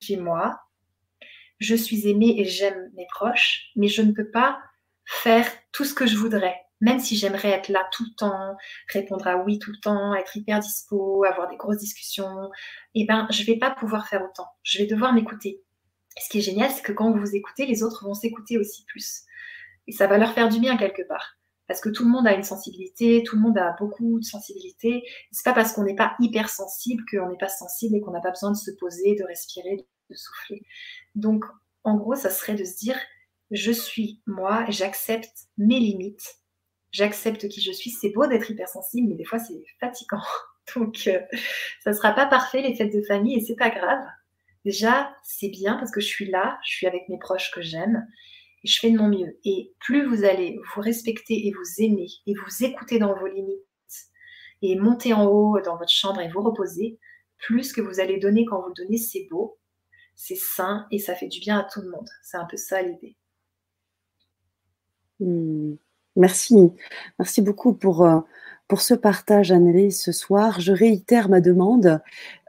[0.00, 0.58] suis moi,
[1.58, 4.58] je suis aimée et j'aime mes proches, mais je ne peux pas
[5.04, 6.56] faire tout ce que je voudrais.
[6.80, 8.56] Même si j'aimerais être là tout le temps,
[8.92, 12.50] répondre à oui tout le temps, être hyper dispo, avoir des grosses discussions,
[12.94, 14.48] eh ben, je vais pas pouvoir faire autant.
[14.62, 15.62] Je vais devoir m'écouter.
[16.18, 18.84] Ce qui est génial, c'est que quand vous vous écoutez, les autres vont s'écouter aussi
[18.86, 19.24] plus.
[19.86, 21.36] Et ça va leur faire du bien quelque part.
[21.66, 25.02] Parce que tout le monde a une sensibilité, tout le monde a beaucoup de sensibilité.
[25.32, 28.30] C'est pas parce qu'on n'est pas hypersensible qu'on n'est pas sensible et qu'on n'a pas
[28.30, 30.62] besoin de se poser, de respirer, de souffler.
[31.14, 31.44] Donc,
[31.82, 32.98] en gros, ça serait de se dire,
[33.50, 36.36] je suis moi j'accepte mes limites.
[36.92, 37.90] J'accepte qui je suis.
[37.90, 40.22] C'est beau d'être hypersensible, mais des fois, c'est fatigant.
[40.76, 41.20] Donc, euh,
[41.82, 44.04] ça ne sera pas parfait, les fêtes de famille, et c'est pas grave.
[44.64, 48.06] Déjà, c'est bien parce que je suis là, je suis avec mes proches que j'aime
[48.64, 49.38] je fais de mon mieux.
[49.44, 53.60] Et plus vous allez vous respecter et vous aimer et vous écouter dans vos limites
[54.62, 56.98] et monter en haut dans votre chambre et vous reposer,
[57.38, 59.58] plus que vous allez donner quand vous donnez, c'est beau,
[60.14, 62.08] c'est sain et ça fait du bien à tout le monde.
[62.22, 63.16] C'est un peu ça l'idée.
[65.20, 65.74] Hmm.
[66.16, 66.72] Merci.
[67.18, 68.20] Merci beaucoup pour, euh,
[68.68, 70.60] pour ce partage, Annelise, ce soir.
[70.60, 72.00] Je réitère ma demande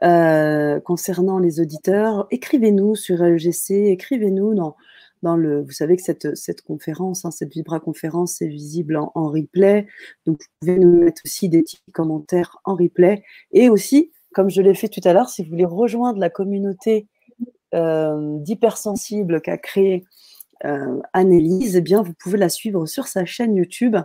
[0.04, 2.28] euh, concernant les auditeurs.
[2.30, 4.76] Écrivez-nous sur LGC, écrivez-nous dans,
[5.22, 9.86] Vous savez que cette, conférence, hein, cette Vibra conférence est visible en, en, replay.
[10.24, 13.24] Donc, vous pouvez nous mettre aussi des petits commentaires en replay.
[13.52, 17.08] Et aussi, comme je l'ai fait tout à l'heure, si vous voulez rejoindre la communauté
[17.74, 20.04] euh, d'hypersensibles qu'a créée
[20.64, 23.96] euh, Annelise, eh bien, vous pouvez la suivre sur sa chaîne YouTube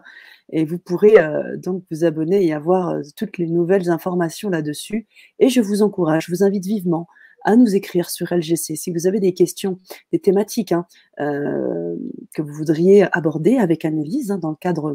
[0.51, 5.07] et vous pourrez euh, donc vous abonner et avoir euh, toutes les nouvelles informations là-dessus.
[5.39, 7.07] Et je vous encourage, je vous invite vivement
[7.44, 9.80] à nous écrire sur LGC si vous avez des questions,
[10.12, 10.86] des thématiques hein,
[11.20, 11.96] euh,
[12.34, 14.94] que vous voudriez aborder avec Annelise hein, dans le cadre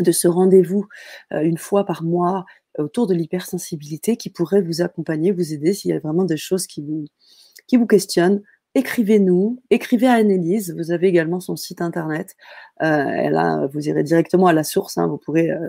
[0.00, 0.86] de ce rendez-vous
[1.32, 2.44] euh, une fois par mois
[2.78, 6.66] autour de l'hypersensibilité qui pourrait vous accompagner, vous aider s'il y a vraiment des choses
[6.66, 7.04] qui vous,
[7.66, 8.42] qui vous questionnent
[8.74, 10.74] écrivez-nous, écrivez à Annelise.
[10.76, 12.34] Vous avez également son site internet.
[12.82, 14.98] Euh, a, vous irez directement à la source.
[14.98, 15.68] Hein, vous pourrez euh,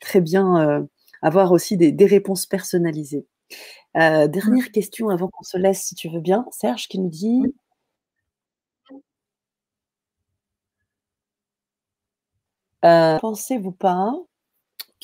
[0.00, 0.82] très bien euh,
[1.22, 3.26] avoir aussi des, des réponses personnalisées.
[3.96, 7.42] Euh, dernière question avant qu'on se laisse, si tu veux bien, Serge, qui nous dit.
[12.84, 14.12] Euh, Pensez-vous pas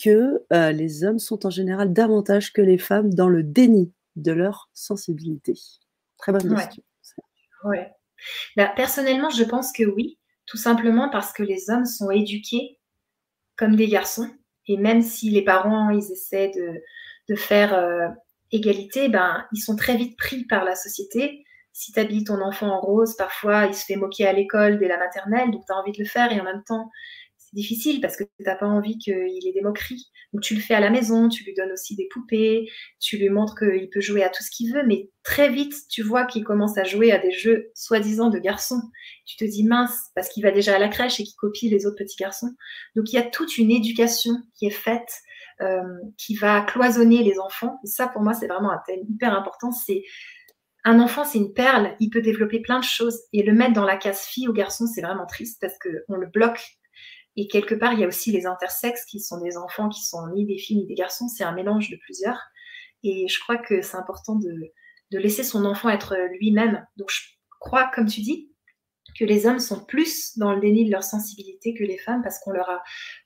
[0.03, 4.33] que euh, les hommes sont en général davantage que les femmes dans le déni de
[4.33, 5.55] leur sensibilité?
[6.19, 6.65] Très bonne Ouais.
[6.65, 6.83] question.
[7.65, 7.93] Ouais.
[8.57, 12.79] Bah, personnellement, je pense que oui, tout simplement parce que les hommes sont éduqués
[13.57, 14.31] comme des garçons.
[14.67, 16.81] Et même si les parents, ils essaient de,
[17.29, 17.75] de faire
[18.55, 21.45] égalité, ben, ils sont très vite pris par la société.
[21.73, 24.89] Si tu habilles ton enfant en rose, parfois, il se fait moquer à l'école dès
[24.89, 26.89] la maternelle, donc tu as envie de le faire et en même temps,
[27.37, 30.09] c'est difficile parce que tu n'as pas envie qu'il ait des moqueries.
[30.33, 32.69] Donc tu le fais à la maison, tu lui donnes aussi des poupées,
[33.01, 36.03] tu lui montres qu'il peut jouer à tout ce qu'il veut, mais très vite, tu
[36.03, 38.81] vois qu'il commence à jouer à des jeux soi-disant de garçons.
[39.27, 41.87] Tu te dis mince, parce qu'il va déjà à la crèche et qu'il copie les
[41.87, 42.55] autres petits garçons.
[42.97, 45.23] Donc il y a toute une éducation qui est faite,
[46.19, 47.79] qui va cloisonner les enfants.
[47.85, 49.73] Ça, pour moi, c'est vraiment un thème hyper important.
[49.73, 50.03] C'est
[50.85, 53.19] un enfant, c'est une perle, il peut développer plein de choses.
[53.33, 56.27] Et le mettre dans la case fille ou garçon, c'est vraiment triste parce qu'on le
[56.27, 56.61] bloque
[57.37, 60.29] et quelque part, il y a aussi les intersexes qui sont des enfants qui sont
[60.29, 61.29] ni des filles ni des garçons.
[61.29, 62.39] C'est un mélange de plusieurs.
[63.03, 64.73] Et je crois que c'est important de,
[65.11, 66.87] laisser son enfant être lui-même.
[66.97, 67.21] Donc je
[67.61, 68.51] crois, comme tu dis,
[69.19, 72.41] que les hommes sont plus dans le déni de leur sensibilité que les femmes parce
[72.41, 72.83] qu'on leur a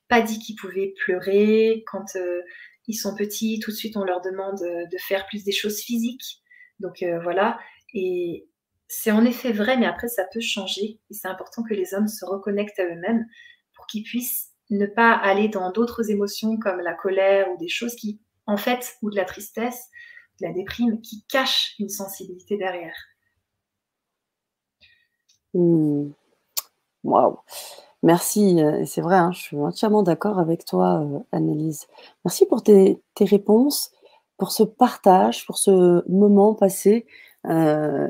[0.09, 2.41] pas dit qu'ils pouvaient pleurer quand euh,
[2.87, 3.61] ils sont petits.
[3.61, 6.43] Tout de suite, on leur demande de faire plus des choses physiques.
[6.81, 7.59] Donc euh, voilà.
[7.95, 8.49] Et
[8.89, 10.99] c'est en effet vrai, mais après, ça peut changer.
[11.11, 13.27] Et c'est important que les hommes se reconnectent à eux-mêmes
[13.75, 17.95] pour qu'ils puissent ne pas aller dans d'autres émotions comme la colère ou des choses
[17.95, 19.89] qui, en fait, ou de la tristesse,
[20.41, 22.97] de la déprime, qui cachent une sensibilité derrière.
[25.55, 26.11] Mmh.
[27.05, 27.39] Waouh.
[28.03, 28.61] Merci.
[28.86, 31.86] C'est vrai, hein, je suis entièrement d'accord avec toi, euh, Annelise.
[32.24, 33.92] Merci pour tes, tes, réponses,
[34.36, 37.07] pour ce partage, pour ce moment passé
[37.46, 38.09] euh,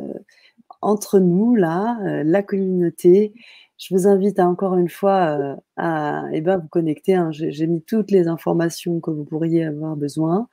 [0.82, 3.32] entre nous, là, euh, la communauté.
[3.78, 7.14] Je vous invite encore une fois euh, à eh ben, vous connecter.
[7.14, 7.30] Hein.
[7.32, 10.49] J'ai mis toutes les informations que vous pourriez avoir besoin.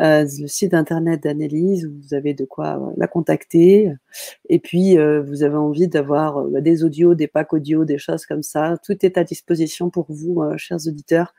[0.00, 3.92] Euh, le site internet d'Annelise, où vous avez de quoi euh, la contacter.
[4.48, 8.24] Et puis, euh, vous avez envie d'avoir euh, des audios, des packs audio, des choses
[8.24, 8.76] comme ça.
[8.84, 11.34] Tout est à disposition pour vous, chers auditeurs.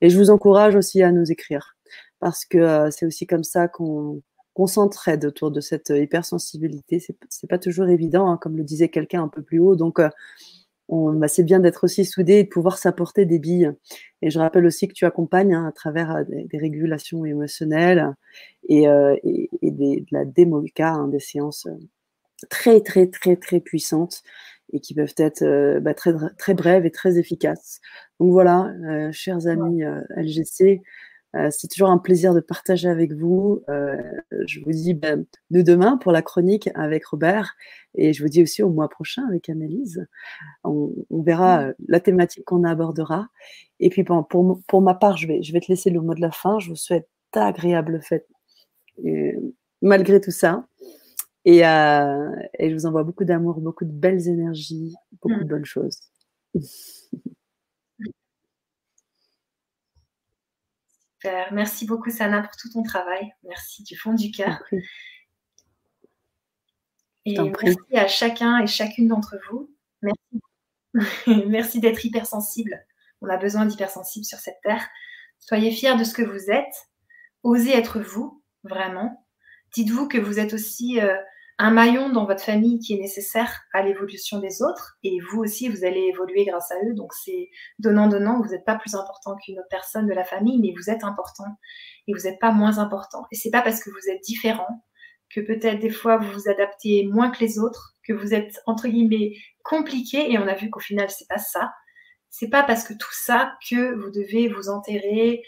[0.00, 1.76] Et je vous encourage aussi à nous écrire,
[2.20, 4.20] parce que c'est aussi comme ça qu'on
[4.54, 7.02] qu'on s'entraide autour de cette hypersensibilité.
[7.30, 9.76] C'est pas toujours évident, hein, comme le disait quelqu'un un peu plus haut.
[9.76, 9.98] Donc,
[10.92, 13.72] bah, c'est bien d'être aussi soudé et de pouvoir s'apporter des billes.
[14.20, 18.14] Et je rappelle aussi que tu accompagnes hein, à travers euh, des, des, régulations émotionnelles
[18.68, 21.76] et, euh, et, et des, de la démolca, hein, des séances euh,
[22.50, 24.22] très, très, très, très puissantes
[24.72, 27.80] et qui peuvent être euh, bah, très, très brèves et très efficaces.
[28.20, 29.82] Donc voilà, euh, chers amis
[30.16, 30.82] LGC,
[31.50, 33.62] c'est toujours un plaisir de partager avec vous.
[33.68, 37.54] je vous dis ben, de demain pour la chronique avec Robert
[37.94, 40.06] et je vous dis aussi au mois prochain avec Annelise.
[40.64, 41.74] On, on verra mmh.
[41.88, 43.28] la thématique qu'on abordera.
[43.80, 46.14] Et puis bon, pour, pour ma part, je vais, je vais te laisser le mot
[46.14, 46.58] de la fin.
[46.58, 48.28] Je vous souhaite d'agréables fêtes
[49.80, 50.66] malgré tout ça.
[51.44, 55.44] Et, euh, et, je vous envoie beaucoup d'amour, beaucoup de belles énergies, beaucoup mmh.
[55.44, 55.98] de bonnes choses.
[61.22, 61.52] Super.
[61.52, 63.32] Merci beaucoup, Sana, pour tout ton travail.
[63.44, 64.60] Merci du fond du cœur.
[67.24, 69.72] Et merci à chacun et chacune d'entre vous.
[70.02, 70.42] Merci.
[71.48, 72.84] merci d'être hypersensible.
[73.20, 74.84] On a besoin d'hypersensibles sur cette terre.
[75.38, 76.88] Soyez fiers de ce que vous êtes.
[77.44, 79.24] Osez être vous, vraiment.
[79.74, 81.16] Dites-vous que vous êtes aussi euh,
[81.58, 84.96] un maillon dans votre famille qui est nécessaire à l'évolution des autres.
[85.02, 86.94] Et vous aussi vous allez évoluer grâce à eux.
[86.94, 88.40] Donc c'est donnant donnant.
[88.40, 91.44] Vous n'êtes pas plus important qu'une autre personne de la famille mais vous êtes important.
[92.08, 93.24] Et vous n'êtes pas moins important.
[93.30, 94.84] Et c'est pas parce que vous êtes différent
[95.30, 98.88] que peut-être des fois vous vous adaptez moins que les autres que vous êtes entre
[98.88, 100.32] guillemets compliqué.
[100.32, 101.72] Et on a vu qu'au final c'est pas ça.
[102.30, 105.42] C'est pas parce que tout ça que vous devez vous enterrer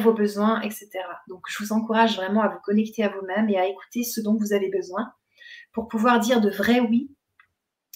[0.00, 0.88] vos besoins, etc.
[1.28, 4.36] Donc, je vous encourage vraiment à vous connecter à vous-même et à écouter ce dont
[4.36, 5.12] vous avez besoin
[5.72, 7.10] pour pouvoir dire de vrais oui,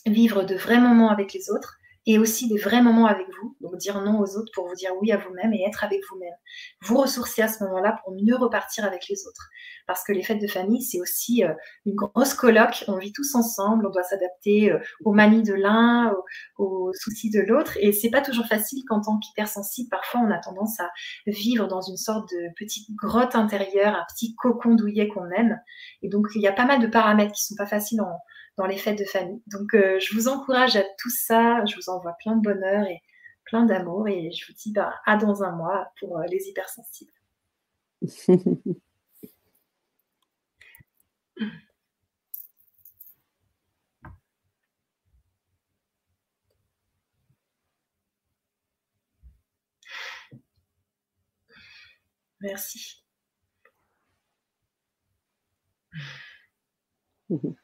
[0.06, 3.56] vivre de vrais moments avec les autres et aussi des vrais moments avec vous.
[3.60, 6.34] Donc dire non aux autres pour vous dire oui à vous-même et être avec vous-même.
[6.82, 9.48] Vous ressourcer à ce moment-là pour mieux repartir avec les autres.
[9.86, 11.52] Parce que les fêtes de famille, c'est aussi euh,
[11.86, 12.84] une grosse colloque.
[12.88, 16.12] On vit tous ensemble, on doit s'adapter euh, aux manies de l'un,
[16.58, 17.76] aux, soucis de l'autre.
[17.80, 20.90] Et c'est pas toujours facile qu'en tant qu'hypersensible, parfois on a tendance à
[21.26, 25.60] vivre dans une sorte de petite grotte intérieure, un petit cocon douillet qu'on aime.
[26.02, 28.18] Et donc il y a pas mal de paramètres qui sont pas faciles en,
[28.56, 29.42] dans les fêtes de famille.
[29.46, 31.64] Donc, euh, je vous encourage à tout ça.
[31.66, 33.00] Je vous envoie plein de bonheur et
[33.44, 34.08] plein d'amour.
[34.08, 37.12] Et je vous dis bah, à dans un mois pour euh, les hypersensibles.
[52.40, 53.02] Merci.